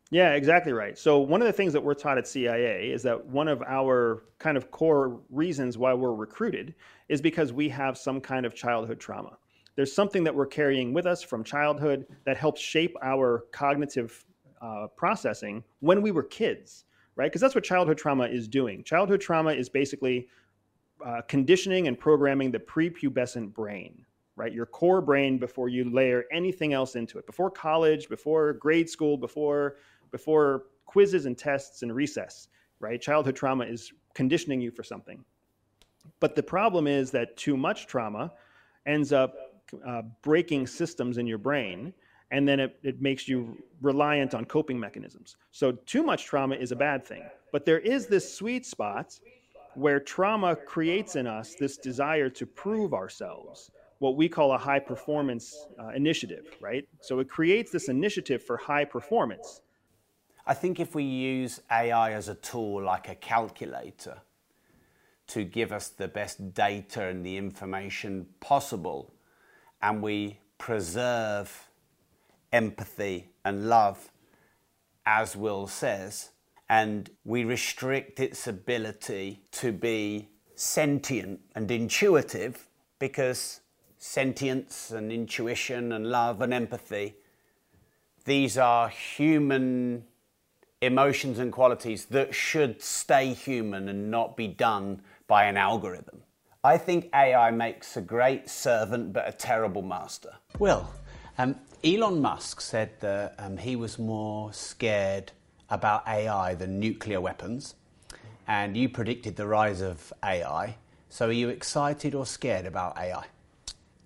[0.09, 0.97] Yeah, exactly right.
[0.97, 4.23] So one of the things that we're taught at CIA is that one of our
[4.39, 6.75] kind of core reasons why we're recruited
[7.09, 9.37] is because we have some kind of childhood trauma.
[9.75, 14.23] There's something that we're carrying with us from childhood that helps shape our cognitive
[14.61, 17.27] uh, processing when we were kids, right?
[17.27, 18.83] Because that's what childhood trauma is doing.
[18.83, 20.27] Childhood trauma is basically
[21.05, 24.53] uh, conditioning and programming the prepubescent brain, right?
[24.53, 29.17] Your core brain before you layer anything else into it, before college, before grade school,
[29.17, 29.77] before
[30.11, 32.47] before quizzes and tests and recess,
[32.79, 33.01] right?
[33.01, 35.23] Childhood trauma is conditioning you for something.
[36.19, 38.31] But the problem is that too much trauma
[38.85, 39.35] ends up
[39.85, 41.93] uh, breaking systems in your brain,
[42.31, 45.35] and then it, it makes you reliant on coping mechanisms.
[45.51, 47.23] So, too much trauma is a bad thing.
[47.51, 49.19] But there is this sweet spot
[49.75, 54.79] where trauma creates in us this desire to prove ourselves, what we call a high
[54.79, 56.87] performance uh, initiative, right?
[57.01, 59.61] So, it creates this initiative for high performance.
[60.47, 64.17] I think if we use AI as a tool like a calculator
[65.27, 69.11] to give us the best data and the information possible,
[69.81, 71.67] and we preserve
[72.55, 74.09] empathy and love,
[75.05, 76.29] as Will says,
[76.69, 83.61] and we restrict its ability to be sentient and intuitive because
[83.97, 87.15] sentience and intuition and love and empathy
[88.25, 90.03] these are human
[90.81, 96.21] emotions and qualities that should stay human and not be done by an algorithm.
[96.63, 100.33] I think AI makes a great servant but a terrible master.
[100.57, 100.89] Will,
[101.37, 105.31] um, Elon Musk said that um, he was more scared
[105.69, 107.75] about AI than nuclear weapons,
[108.47, 110.77] and you predicted the rise of AI.
[111.09, 113.25] So are you excited or scared about AI?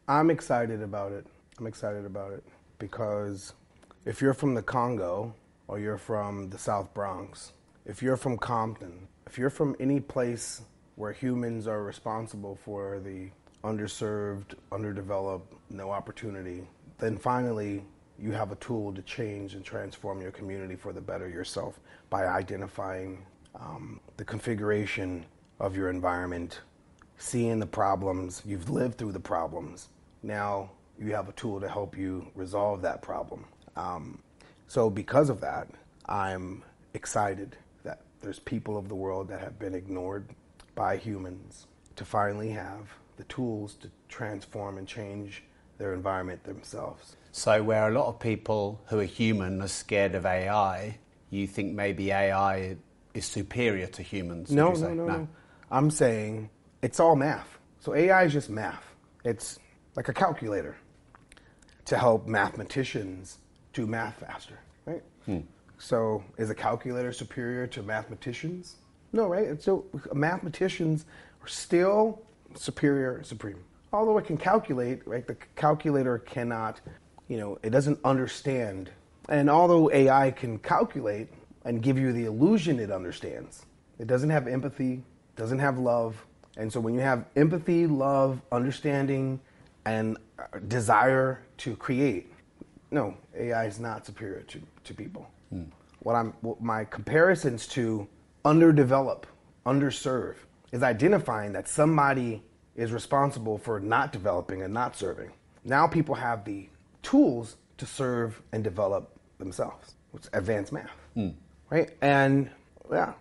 [0.09, 1.25] I'm excited about it.
[1.57, 2.43] I'm excited about it
[2.79, 3.53] because
[4.03, 5.33] if you're from the Congo
[5.69, 7.53] or you're from the South Bronx,
[7.85, 10.63] if you're from Compton, if you're from any place
[10.95, 13.29] where humans are responsible for the
[13.63, 16.67] underserved, underdeveloped, no opportunity,
[16.99, 17.83] then finally
[18.17, 22.25] you have a tool to change and transform your community for the better yourself by
[22.25, 25.25] identifying um, the configuration
[25.59, 26.62] of your environment,
[27.17, 29.89] seeing the problems, you've lived through the problems.
[30.23, 33.45] Now you have a tool to help you resolve that problem.
[33.75, 34.19] Um,
[34.67, 35.67] so, because of that,
[36.05, 40.27] I'm excited that there's people of the world that have been ignored
[40.75, 45.43] by humans to finally have the tools to transform and change
[45.79, 47.15] their environment themselves.
[47.31, 50.99] So, where a lot of people who are human are scared of AI,
[51.31, 52.75] you think maybe AI
[53.13, 54.51] is superior to humans?
[54.51, 55.27] No, no, no, no.
[55.71, 56.49] I'm saying
[56.81, 57.57] it's all math.
[57.79, 58.83] So AI is just math.
[59.23, 59.59] It's
[59.95, 60.75] like a calculator
[61.85, 63.37] to help mathematicians
[63.73, 65.03] do math faster, right?
[65.25, 65.39] Hmm.
[65.77, 68.75] So is a calculator superior to mathematicians?
[69.13, 69.61] No, right?
[69.61, 71.05] So uh, mathematicians
[71.41, 72.21] are still
[72.55, 73.63] superior, supreme.
[73.91, 75.25] Although it can calculate, right?
[75.25, 76.82] The calculator cannot,
[77.28, 78.91] you know, it doesn't understand.
[79.30, 81.30] And although AI can calculate
[81.65, 83.65] and give you the illusion it understands,
[83.97, 85.04] it doesn't have empathy,
[85.36, 86.23] doesn't have love.
[86.58, 89.39] And so when you have empathy, love, understanding,
[89.86, 92.32] and uh, desire to create,
[92.91, 95.30] no, AI is not superior to, to people.
[95.99, 98.08] What I'm what my comparisons to
[98.45, 99.23] underdevelop,
[99.65, 100.36] underserve
[100.71, 102.41] is identifying that somebody
[102.75, 105.32] is responsible for not developing and not serving.
[105.63, 106.69] Now people have the
[107.03, 109.95] tools to serve and develop themselves.
[110.13, 111.29] It's advanced math, hmm.
[111.69, 111.91] right?
[112.01, 112.49] And
[112.91, 113.13] yeah,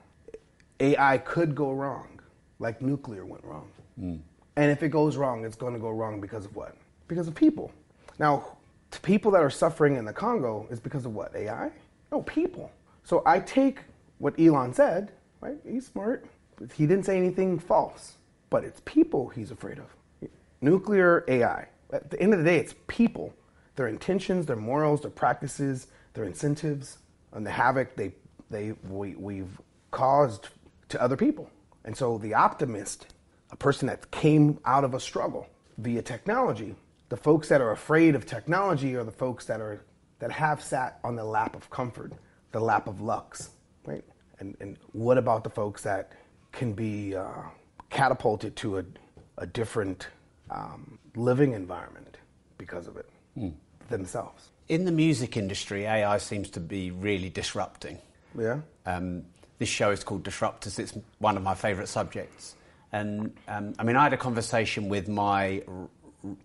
[0.80, 2.20] AI could go wrong,
[2.58, 3.68] like nuclear went wrong.
[3.98, 4.16] Hmm.
[4.56, 6.76] And if it goes wrong, it's going to go wrong because of what?
[7.06, 7.72] Because of people.
[8.18, 8.56] Now,
[8.90, 11.34] to people that are suffering in the Congo is because of what?
[11.36, 11.70] AI?
[12.10, 12.70] No, people.
[13.04, 13.80] So I take
[14.18, 15.56] what Elon said, right?
[15.66, 16.26] He's smart.
[16.74, 18.16] He didn't say anything false,
[18.50, 20.30] but it's people he's afraid of.
[20.60, 21.68] Nuclear AI.
[21.92, 23.34] At the end of the day, it's people.
[23.76, 26.98] Their intentions, their morals, their practices, their incentives,
[27.32, 28.12] and the havoc they,
[28.50, 30.48] they, we, we've caused
[30.88, 31.48] to other people.
[31.84, 33.14] And so the optimist,
[33.50, 36.74] a person that came out of a struggle via technology,
[37.08, 39.82] the folks that are afraid of technology are the folks that are
[40.18, 42.12] that have sat on the lap of comfort,
[42.50, 43.50] the lap of lux,
[43.86, 44.04] right?
[44.40, 46.12] And and what about the folks that
[46.52, 47.42] can be uh,
[47.90, 48.84] catapulted to a,
[49.38, 50.08] a different
[50.50, 52.16] um, living environment
[52.56, 53.08] because of it
[53.88, 54.48] themselves?
[54.68, 57.98] In the music industry, AI seems to be really disrupting.
[58.38, 58.60] Yeah.
[58.84, 59.24] Um,
[59.58, 60.78] this show is called Disruptors.
[60.78, 62.54] It's one of my favourite subjects.
[62.92, 65.88] And um, I mean, I had a conversation with my r-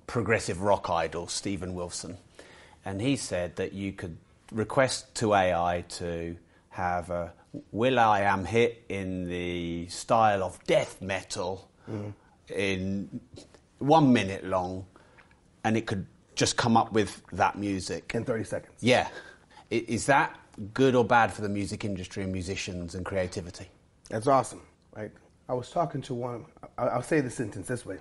[0.08, 2.18] progressive rock idol, Steven Wilson,
[2.86, 4.18] and he said that you could
[4.52, 6.36] request to AI to
[6.70, 7.34] have a
[7.72, 11.70] will.i.am hit in the style of death metal
[12.50, 13.20] in
[13.80, 14.86] one minute long,
[15.64, 18.12] and it could just come up with that music.
[18.16, 18.74] In 30 seconds.
[18.80, 19.08] Yeah.
[19.70, 20.38] Is that
[20.74, 23.68] good or bad for the music industry and musicians and creativity?
[24.10, 24.62] That's awesome,
[24.96, 25.12] right?
[25.50, 26.46] I was talking to one.
[26.78, 27.98] I'll say the sentence this way.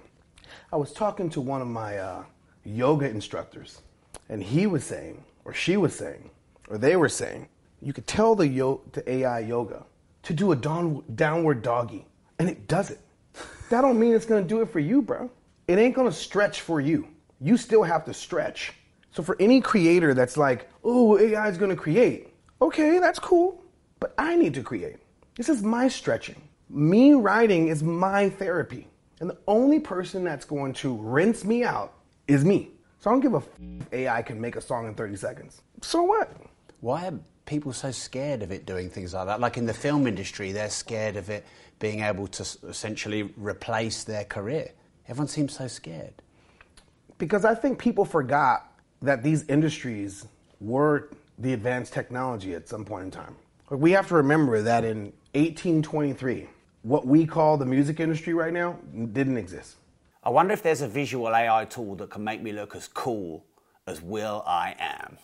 [0.72, 2.24] I was talking to one of my uh,
[2.64, 3.82] yoga instructors,
[4.28, 6.30] and he was saying, or she was saying,
[6.68, 7.48] or they were saying,
[7.82, 9.84] you could tell the yo- the AI yoga
[10.22, 12.06] to do a down- downward doggy,
[12.38, 13.00] and it does it.
[13.70, 15.30] That don't mean it's gonna do it for you, bro.
[15.66, 17.08] It ain't gonna stretch for you.
[17.40, 18.74] You still have to stretch.
[19.10, 23.62] So for any creator that's like, oh, AI is gonna create, okay, that's cool,
[24.00, 24.96] but I need to create.
[25.36, 26.40] This is my stretching.
[26.68, 28.88] Me writing is my therapy.
[29.20, 31.94] And the only person that's going to rinse me out
[32.26, 32.70] is me.
[32.98, 33.48] So I don't give a f-
[33.92, 35.62] AI can make a song in 30 seconds.
[35.80, 36.30] So what?
[36.80, 37.12] Why
[37.44, 39.40] people so scared of it doing things like that?
[39.40, 41.44] Like in the film industry, they're scared of it
[41.78, 44.70] being able to essentially replace their career.
[45.08, 46.14] Everyone seems so scared.
[47.18, 50.26] Because I think people forgot that these industries
[50.60, 53.34] were the advanced technology at some point in time.
[53.70, 56.46] Like, We have to remember that in 1823,
[56.82, 58.78] what we call the music industry right now
[59.12, 59.76] didn't exist.
[60.22, 63.44] I wonder if there's a visual AI tool that can make me look as cool
[63.86, 65.18] as Will I Am.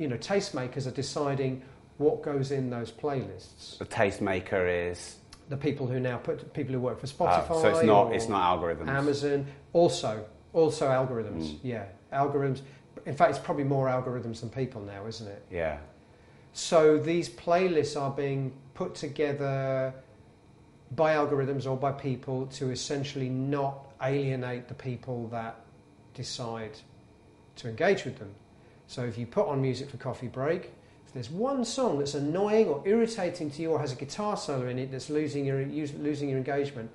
[0.00, 1.62] You know, tastemakers are deciding
[1.98, 3.76] what goes in those playlists.
[3.78, 5.16] The tastemaker is.
[5.50, 8.28] The people who now put people who work for Spotify, Oh, so it's not- it's
[8.28, 8.88] not algorithms.
[8.88, 11.44] Amazon, also also algorithms.
[11.52, 11.58] Mm.
[11.62, 12.62] Yeah, algorithms.
[13.06, 15.44] In fact, it's probably more algorithms than people now, isn't it?
[15.50, 15.78] Yeah.
[16.54, 19.94] So these playlists are being put together
[20.96, 25.60] by algorithms or by people to essentially not alienate the people that
[26.14, 26.72] decide
[27.56, 28.34] to engage with them.
[28.90, 30.72] So if you put on music for coffee break,
[31.06, 34.66] if there's one song that's annoying or irritating to you or has a guitar solo
[34.66, 36.90] in it that's losing your losing your engagement,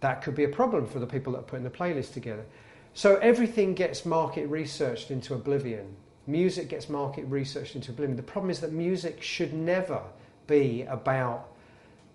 [0.00, 2.46] that could be a problem for the people that are putting the playlist together.
[2.94, 5.94] So everything gets market researched into oblivion.
[6.26, 8.16] Music gets market researched into oblivion.
[8.16, 10.00] The problem is that music should never
[10.46, 11.48] be about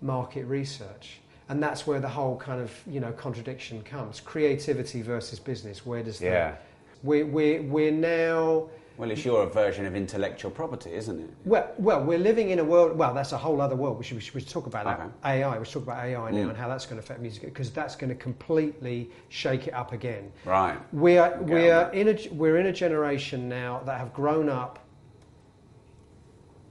[0.02, 1.20] market research.
[1.48, 5.86] And that's where the whole kind of you know contradiction comes: creativity versus business.
[5.86, 6.30] Where does Yeah.
[6.30, 6.62] that?
[7.04, 11.30] We're, we're, we're now Well, it's your version of intellectual property, isn't it?
[11.44, 12.96] well, well, we're living in a world.
[12.96, 13.98] Well, that's a whole other world.
[13.98, 15.00] We should, we should, we should talk about that.
[15.00, 15.40] Okay.
[15.40, 15.58] AI.
[15.58, 16.48] We should talk about AI now mm.
[16.50, 19.92] and how that's going to affect music because that's going to completely shake it up
[19.92, 20.30] again.
[20.44, 20.78] Right.
[20.92, 21.52] We're Okay.
[21.52, 24.78] we're in a we're in a generation now that have grown up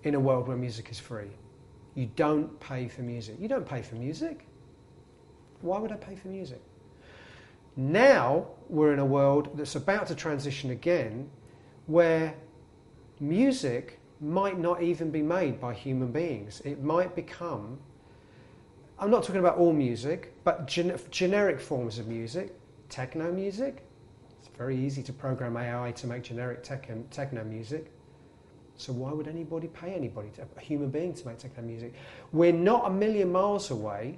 [0.04, 1.32] in a world where music is free.
[1.96, 3.36] You don't pay for music.
[3.40, 4.48] You don't pay for music.
[5.62, 6.62] Why would I pay for music?
[7.76, 11.30] Now we're in a world that's about to transition again
[11.88, 12.36] where
[13.20, 16.62] music might not even be made by human beings.
[16.64, 17.78] It might become,
[18.98, 22.56] I'm not talking about all music, but gen- generic forms of music,
[22.90, 23.86] techno music.
[24.40, 27.92] It's very easy to program AI to make generic tech- techno music.
[28.76, 31.94] So why would anybody pay anybody, to, a human being, to make techno music?
[32.32, 34.18] We're not a million miles away.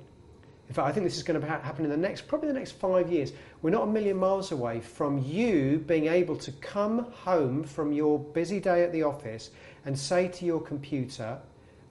[0.68, 2.72] In fact, I think this is going to happen in the next, probably the next
[2.72, 3.34] five years.
[3.61, 8.18] We're not a million miles away from you being able to come home from your
[8.18, 9.51] busy day at the office
[9.86, 11.38] and say to your computer,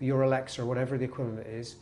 [0.01, 1.77] your Alexa, or whatever the equivalent is,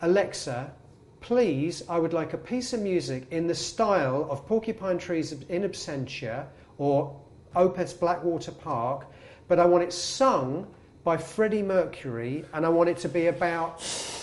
[0.00, 0.72] Alexa,
[1.20, 5.62] please, I would like a piece of music in the style of Porcupine Tree's in
[5.62, 6.46] Absentia
[6.78, 7.14] or
[7.54, 9.06] Opeth's Blackwater Park,
[9.48, 10.66] but I want it sung
[11.04, 13.82] by Freddie Mercury and I want it to be about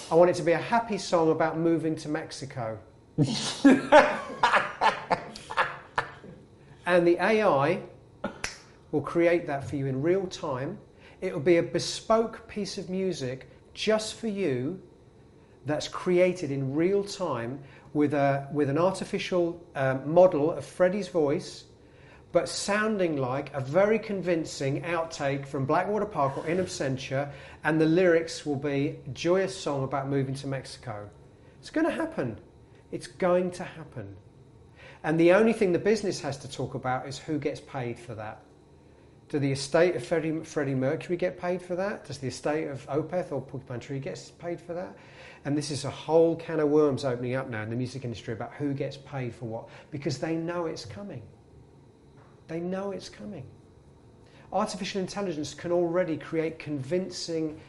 [0.10, 2.80] I want it to be a happy song about moving to Mexico.
[6.86, 7.82] and the AI
[8.92, 10.78] will create that for you in real time.
[11.20, 14.80] It will be a bespoke piece of music just for you
[15.66, 17.60] that's created in real time
[17.94, 21.66] with, a, with an artificial um, model of Freddie's voice,
[22.32, 27.32] but sounding like a very convincing outtake from Blackwater Park or In Absentia,
[27.64, 31.10] and the lyrics will be joyous song about moving to Mexico.
[31.60, 32.40] It's going to happen.
[32.92, 34.16] It's going to happen.
[35.04, 38.16] And the only thing the business has to talk about is who gets paid for
[38.16, 38.42] that.
[39.30, 42.06] Do the estate of Freddie, Freddie Mercury get paid for that?
[42.06, 44.96] Does the estate of Opeth or Porcupine Tree get paid for that?
[45.44, 48.34] And this is a whole can of worms opening up now in the music industry
[48.34, 51.22] about who gets paid for what, because they know it's coming.
[52.48, 53.46] They know it's coming.
[54.54, 57.60] Artificial intelligence can already create convincing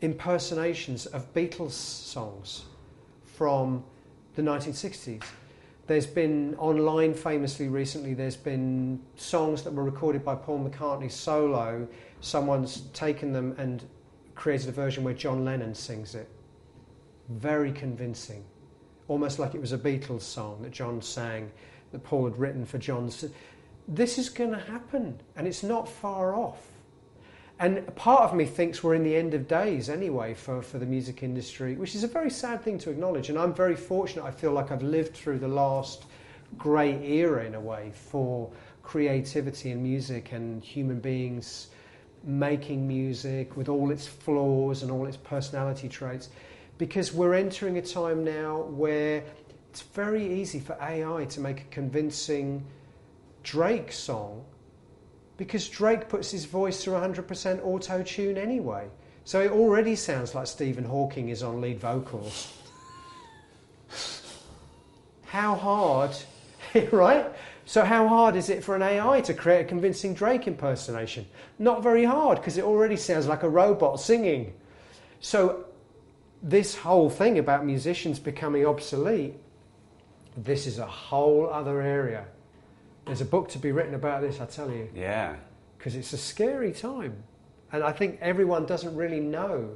[0.00, 2.64] impersonations of Beatles songs
[3.24, 3.82] from
[4.34, 5.22] the 1960s.
[5.88, 11.88] There's been online famously recently, there's been songs that were recorded by Paul McCartney solo.
[12.20, 13.82] Someone's taken them and
[14.36, 16.28] created a version where John Lennon sings it.
[17.28, 18.44] Very convincing.
[19.08, 21.50] Almost like it was a Beatles song that John sang,
[21.90, 23.24] that Paul had written for John's.
[23.88, 26.72] This is going to happen, and it's not far off.
[27.58, 30.86] And part of me thinks we're in the end of days anyway for, for the
[30.86, 33.28] music industry, which is a very sad thing to acknowledge.
[33.28, 34.24] And I'm very fortunate.
[34.24, 36.04] I feel like I've lived through the last
[36.58, 38.50] great era in a way for
[38.82, 41.68] creativity and music and human beings
[42.24, 46.30] making music with all its flaws and all its personality traits.
[46.78, 49.22] Because we're entering a time now where
[49.70, 52.64] it's very easy for AI to make a convincing
[53.42, 54.44] Drake song
[55.36, 58.88] because Drake puts his voice through 100% auto tune anyway.
[59.24, 62.52] So it already sounds like Stephen Hawking is on lead vocals.
[65.24, 66.10] how hard,
[66.92, 67.26] right?
[67.64, 71.26] So, how hard is it for an AI to create a convincing Drake impersonation?
[71.58, 74.52] Not very hard because it already sounds like a robot singing.
[75.20, 75.66] So,
[76.42, 79.34] this whole thing about musicians becoming obsolete,
[80.36, 82.26] this is a whole other area.
[83.06, 84.88] There's a book to be written about this, I tell you.
[84.94, 85.36] Yeah.
[85.78, 87.22] Because it's a scary time.
[87.72, 89.70] And I think everyone doesn't really know.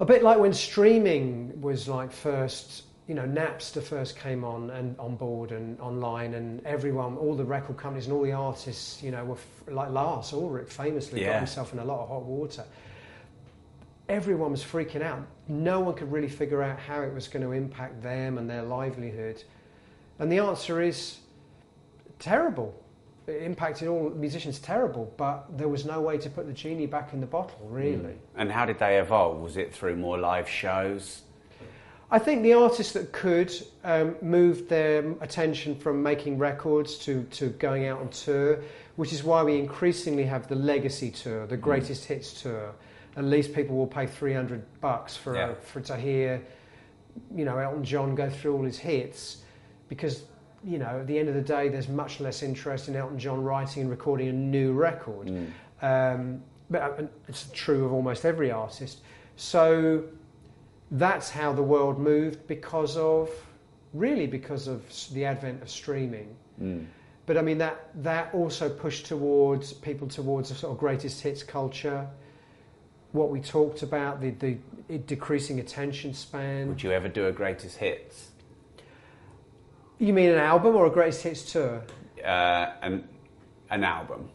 [0.00, 4.98] A bit like when streaming was like first, you know, Napster first came on and
[4.98, 9.10] on board and online, and everyone, all the record companies and all the artists, you
[9.10, 11.38] know, were f- like Lars Ulrich famously got Yeah.
[11.38, 12.64] himself in a lot of hot water.
[14.08, 15.20] Everyone was freaking out.
[15.48, 18.62] No one could really figure out how it was going to impact them and their
[18.62, 19.42] livelihood.
[20.18, 21.18] And the answer is
[22.18, 22.74] terrible.
[23.26, 27.14] It impacted all musicians terrible, but there was no way to put the genie back
[27.14, 28.16] in the bottle, really.
[28.36, 29.40] And how did they evolve?
[29.40, 31.22] Was it through more live shows?
[32.10, 33.52] I think the artists that could
[33.82, 38.60] um, moved their attention from making records to, to going out on tour,
[38.96, 42.74] which is why we increasingly have the legacy tour, the greatest hits tour.
[43.16, 45.54] At least people will pay 300 bucks for, Yeah.
[45.54, 46.42] for to hear,
[47.34, 49.38] you know, Elton John go through all his hits,
[49.88, 50.24] because
[50.64, 53.42] you know at the end of the day, there's much less interest in Elton John
[53.42, 55.28] writing and recording a new record.
[55.82, 59.00] Um, but uh, it's true of almost every artist.
[59.36, 60.04] So
[60.90, 63.30] that's how the world moved because of
[63.92, 66.34] really because of the advent of streaming.
[67.26, 71.42] But I mean that that also pushed towards people towards a sort of greatest hits
[71.42, 72.06] culture.
[73.12, 74.58] What we talked about the the
[75.06, 76.68] decreasing attention span.
[76.68, 78.30] Would you ever do a greatest hits?
[79.98, 81.82] You mean an album or a greatest hits tour?
[82.24, 83.08] Uh, an,
[83.70, 84.28] an album?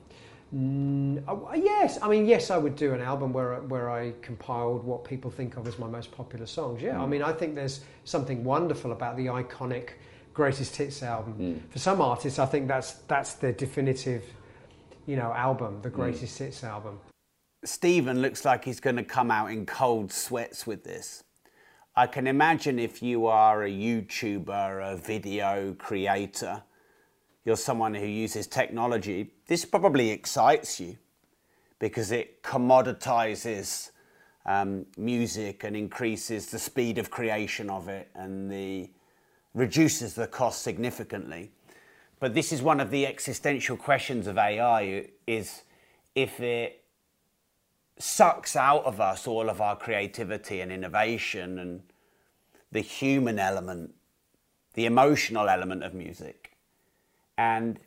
[0.56, 4.84] Mm, uh, yes, I mean yes, I would do an album where where I compiled
[4.84, 6.82] what people think of as my most popular songs.
[6.82, 9.92] Yeah, I mean I think there's something wonderful about the iconic
[10.34, 11.62] greatest hits album.
[11.70, 14.24] For some artists, I think that's that's the definitive,
[15.06, 17.00] you know, album, the greatest hits album.
[17.64, 21.22] Steven looks like he's going to come out in cold sweats with this.
[21.96, 26.64] I can imagine if you are a YouTuber, a video creator,
[27.46, 30.98] you're someone who uses technology, this probably excites you
[31.80, 33.92] because it commoditizes
[34.46, 38.90] um, music and increases the speed of creation of it and the
[39.54, 41.52] reduces the cost significantly.
[42.20, 45.64] But this is one of the existential questions of AI is
[46.16, 46.79] if it
[48.00, 51.82] sucks out of us all of our creativity and innovation and
[52.72, 53.94] the human element,
[54.74, 56.52] the emotional element of music.
[57.38, 57.80] And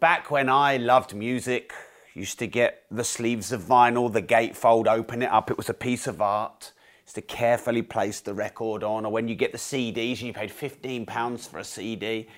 [0.00, 1.72] back when I loved music,
[2.14, 5.74] used to get the sleeves of vinyl, the gatefold, open it up, it was a
[5.74, 6.72] piece of art.
[7.06, 10.32] is to carefully place the record on, or when you get the CDs and you
[10.32, 12.28] paid £15 for a CD,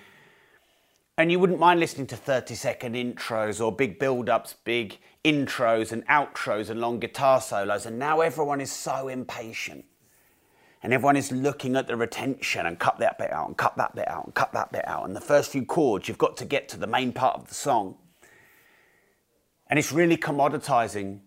[1.17, 5.91] and you wouldn't mind listening to 30 second intros or big build ups, big intros
[5.91, 7.85] and outros and long guitar solos.
[7.85, 9.85] And now everyone is so impatient.
[10.81, 13.95] And everyone is looking at the retention and cut that bit out and cut that
[13.95, 15.05] bit out and cut that bit out.
[15.05, 17.53] And the first few chords, you've got to get to the main part of the
[17.53, 17.95] song.
[19.69, 21.21] And it's really commoditizing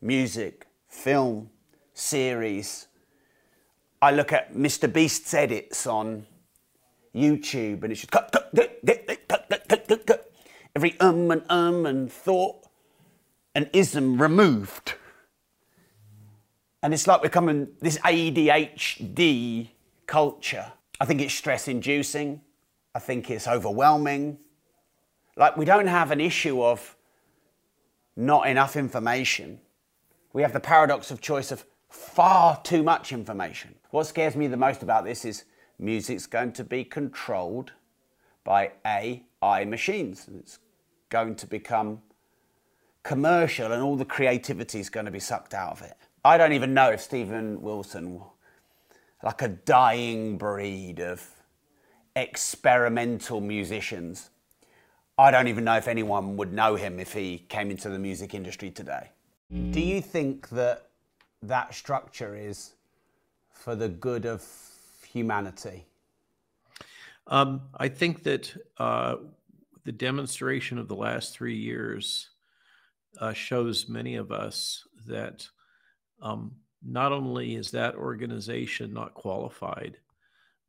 [0.00, 1.50] music, film,
[1.92, 2.86] series.
[4.00, 6.26] I look at MrBeast's edits on
[7.14, 8.12] YouTube, and it's just
[10.74, 12.56] every um and um and thought
[13.54, 14.94] and ism removed.
[16.82, 19.68] And it's like we're coming, this ADHD
[20.06, 20.72] culture.
[21.00, 22.40] I think it's stress inducing.
[22.94, 24.38] I think it's overwhelming.
[25.36, 26.96] Like, we don't have an issue of
[28.16, 29.60] not enough information.
[30.32, 33.74] We have the paradox of choice of far too much information.
[33.90, 35.44] What scares me the most about this is
[35.78, 37.72] music's going to be controlled
[38.44, 40.28] by AI machines.
[40.38, 40.58] It's
[41.08, 42.02] going to become
[43.02, 45.94] commercial and all the creativity is going to be sucked out of it.
[46.24, 48.20] I don't even know if Steven Wilson,
[49.22, 51.28] like a dying breed of
[52.14, 54.30] experimental musicians,
[55.18, 58.34] I don't even know if anyone would know him if he came into the music
[58.34, 59.10] industry today.
[59.70, 60.88] Do you think that
[61.42, 62.72] that structure is
[63.52, 64.42] for the good of
[65.12, 65.86] humanity?
[67.26, 69.16] Um, I think that uh,
[69.84, 72.30] the demonstration of the last three years
[73.20, 75.46] uh, shows many of us that
[76.20, 76.52] um,
[76.84, 79.98] not only is that organization not qualified,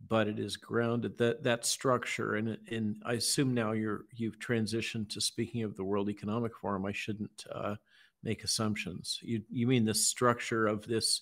[0.10, 5.10] but it is grounded that that structure and and I assume now you're you've transitioned
[5.10, 6.86] to speaking of the World Economic Forum.
[6.86, 7.76] I shouldn't uh,
[8.22, 9.20] make assumptions.
[9.22, 11.22] You you mean the structure of this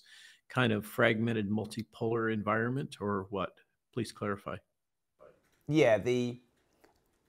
[0.54, 3.54] kind of fragmented multipolar environment or what?
[3.94, 4.58] Please clarify.
[5.68, 6.42] Yeah, the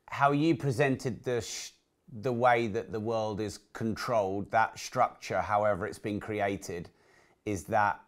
[0.08, 1.70] how you presented the sh-
[2.12, 6.90] the way that the world is controlled, that structure, however it's been created,
[7.46, 8.00] is that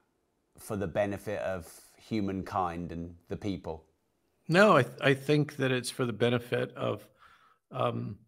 [0.58, 3.86] for the benefit of humankind and the people?
[4.48, 7.08] No, I, th- I think that it's for the benefit of
[7.70, 8.18] um,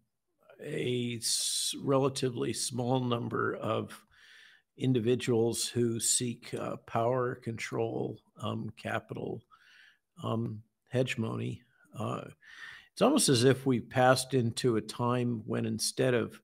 [0.63, 4.03] a s- relatively small number of
[4.77, 9.41] individuals who seek uh, power, control, um, capital,
[10.23, 11.61] um, hegemony.
[11.97, 12.25] Uh,
[12.91, 16.39] it's almost as if we passed into a time when instead of,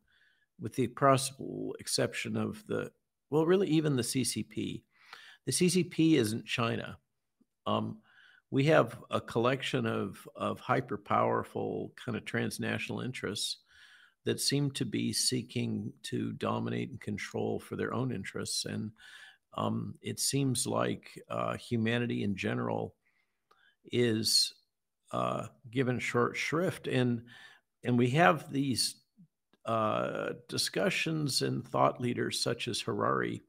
[0.60, 2.92] with the possible exception of the,
[3.30, 4.84] well, really even the CCP,
[5.46, 6.98] the CCP isn't China.
[7.66, 7.98] Um,
[8.52, 13.58] we have a collection of, of hyper powerful kind of transnational interests
[14.26, 18.66] that seem to be seeking to dominate and control for their own interests.
[18.66, 18.92] And
[19.56, 22.96] um, it seems like uh, humanity in general
[23.92, 24.54] is
[25.12, 26.88] uh, given short shrift.
[26.88, 27.24] And,
[27.84, 28.96] and we have these
[29.66, 33.44] uh, discussions and thought leaders such as Harari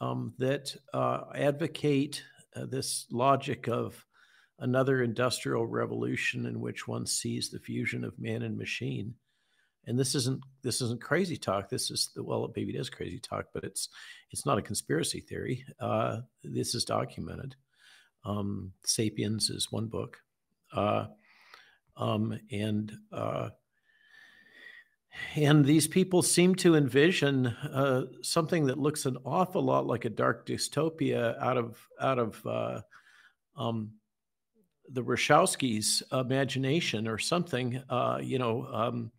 [0.00, 2.22] um, that uh, advocate
[2.56, 4.04] uh, this logic of
[4.58, 9.14] another industrial revolution in which one sees the fusion of man and machine.
[9.86, 11.68] And this isn't this isn't crazy talk.
[11.68, 13.88] This is well, maybe it is crazy talk, but it's
[14.30, 15.64] it's not a conspiracy theory.
[15.80, 17.56] Uh, this is documented.
[18.24, 20.18] Um, Sapiens is one book,
[20.74, 21.06] uh,
[21.96, 23.50] um, and uh,
[25.34, 30.10] and these people seem to envision uh, something that looks an awful lot like a
[30.10, 32.80] dark dystopia out of out of uh,
[33.56, 33.92] um,
[34.92, 37.82] the Wachowskis' imagination or something.
[37.88, 39.10] Uh, you know, um,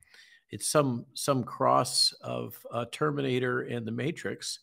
[0.51, 4.59] it's some some cross of uh, Terminator and the Matrix,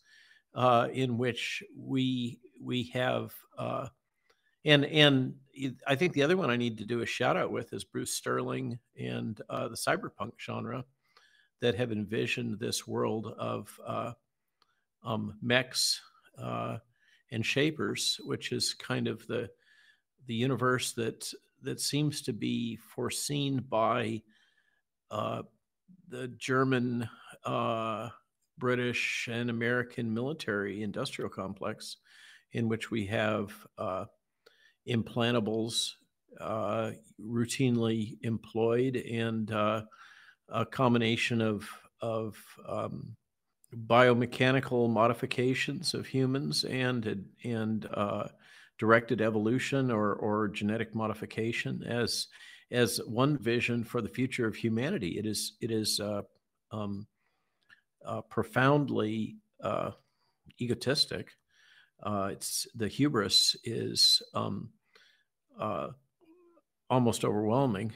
[0.55, 3.87] uh, in which we we have uh,
[4.65, 5.35] and and
[5.87, 8.13] I think the other one I need to do a shout out with is Bruce
[8.13, 10.85] Sterling and the cyberpunk genre
[11.61, 14.13] that have envisioned this world of uh,
[15.03, 16.01] um, mechs
[16.37, 16.77] uh,
[17.31, 19.49] and shapers, which is kind of the
[20.27, 21.31] the universe that
[21.61, 24.21] that seems to be foreseen by
[25.11, 25.41] uh,
[26.07, 27.09] the German,
[27.45, 28.09] uh,
[28.57, 31.97] British, and American military industrial complex,
[32.51, 34.05] in which we have uh,
[34.87, 35.91] implantables
[36.39, 41.69] uh, routinely employed and a combination of
[42.01, 42.37] of
[42.67, 43.15] um,
[43.75, 48.27] biomechanical modifications of humans and and uh,
[48.77, 52.27] directed evolution or or genetic modification as
[52.71, 55.17] as one vision for the future of humanity.
[55.17, 56.21] It is it is uh,
[56.71, 57.07] um,
[58.05, 59.91] uh, profoundly uh,
[60.61, 61.31] egotistic,
[62.03, 64.69] uh, it's the hubris is um,
[65.59, 65.89] uh,
[66.89, 67.93] almost overwhelming.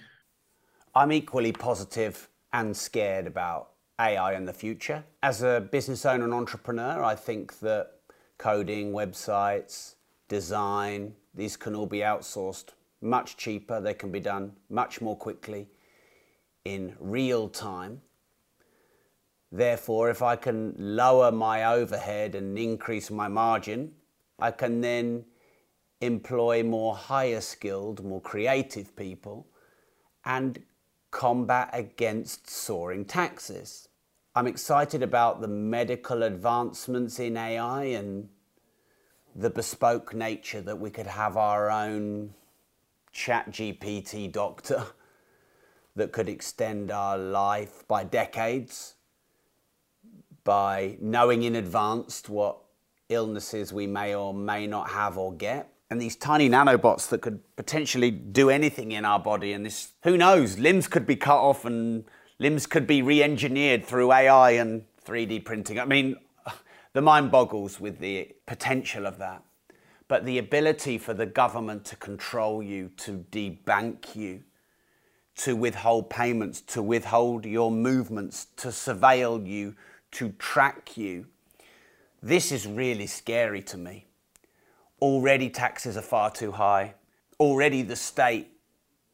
[0.96, 3.70] I'm equally positive and scared about
[4.00, 5.04] AI in the future.
[5.24, 7.92] As a business owner and entrepreneur, I think that
[8.38, 9.96] coding, websites,
[10.28, 12.70] design, these can all be outsourced
[13.04, 13.80] much cheaper.
[13.80, 15.68] They can be done much more quickly
[16.66, 18.02] in real time.
[19.52, 23.92] Therefore, if I can lower my overhead and increase my margin,
[24.40, 25.26] I can then
[26.02, 29.48] employ more higher skilled, more creative people
[30.26, 30.64] and
[31.12, 33.88] combat against soaring taxes.
[34.36, 38.30] I'm excited about the medical advancements in AI and
[39.36, 42.34] the bespoke nature that we could have our own
[43.14, 44.86] ChatGPT doctor
[45.96, 48.96] that could extend our life by decades
[50.44, 52.58] by knowing in advance what
[53.10, 55.70] illnesses we may or may not have or get.
[55.90, 60.18] And these tiny nanobots that could potentially do anything in our body and this who
[60.18, 62.06] knows limbs could be cut off and
[62.40, 65.80] limbs could be re-engineered through AI and 3D printing.
[65.80, 66.16] I mean
[66.94, 69.44] the mind boggles with the potential of that
[70.08, 74.44] but the ability for the government to control you to debank you
[75.36, 79.76] to withhold payments to withhold your movements to surveil you
[80.12, 81.26] to track you
[82.22, 84.06] this is really scary to me
[85.04, 86.94] already taxes are far too high.
[87.38, 88.48] Already the state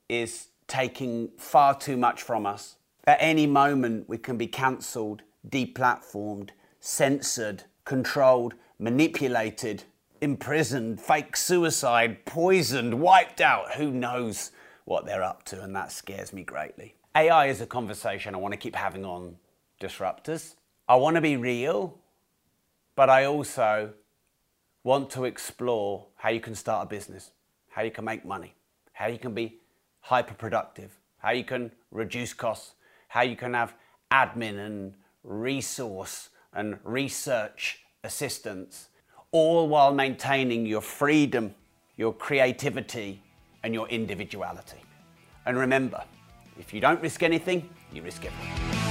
[0.08, 2.76] is taking far too much from us.
[3.06, 9.84] At any moment, we can be cancelled, deplatformed, censored, controlled, manipulated,
[10.22, 13.74] imprisoned, fake suicide, poisoned, wiped out.
[13.74, 14.52] Who knows
[14.86, 15.62] what they're up to?
[15.62, 16.96] And that scares me greatly.
[17.16, 19.36] AI is a conversation I want to keep having on
[19.82, 20.56] disruptors.
[20.88, 21.98] I want to be real,
[22.96, 23.94] but I also
[24.84, 27.32] want to explore how you can start a business,
[27.70, 28.56] how you can make money,
[28.94, 29.60] how you can be
[30.02, 32.74] hyper productive, how you can reduce costs,
[33.08, 33.74] how you can have
[34.12, 34.94] admin and
[35.24, 38.89] resource and research assistance,
[39.32, 41.54] all while maintaining your freedom,
[41.98, 43.22] your creativity,
[43.64, 44.82] and your individuality.
[45.46, 46.04] And remember,
[46.58, 48.89] if you don't risk anything, you risk everything.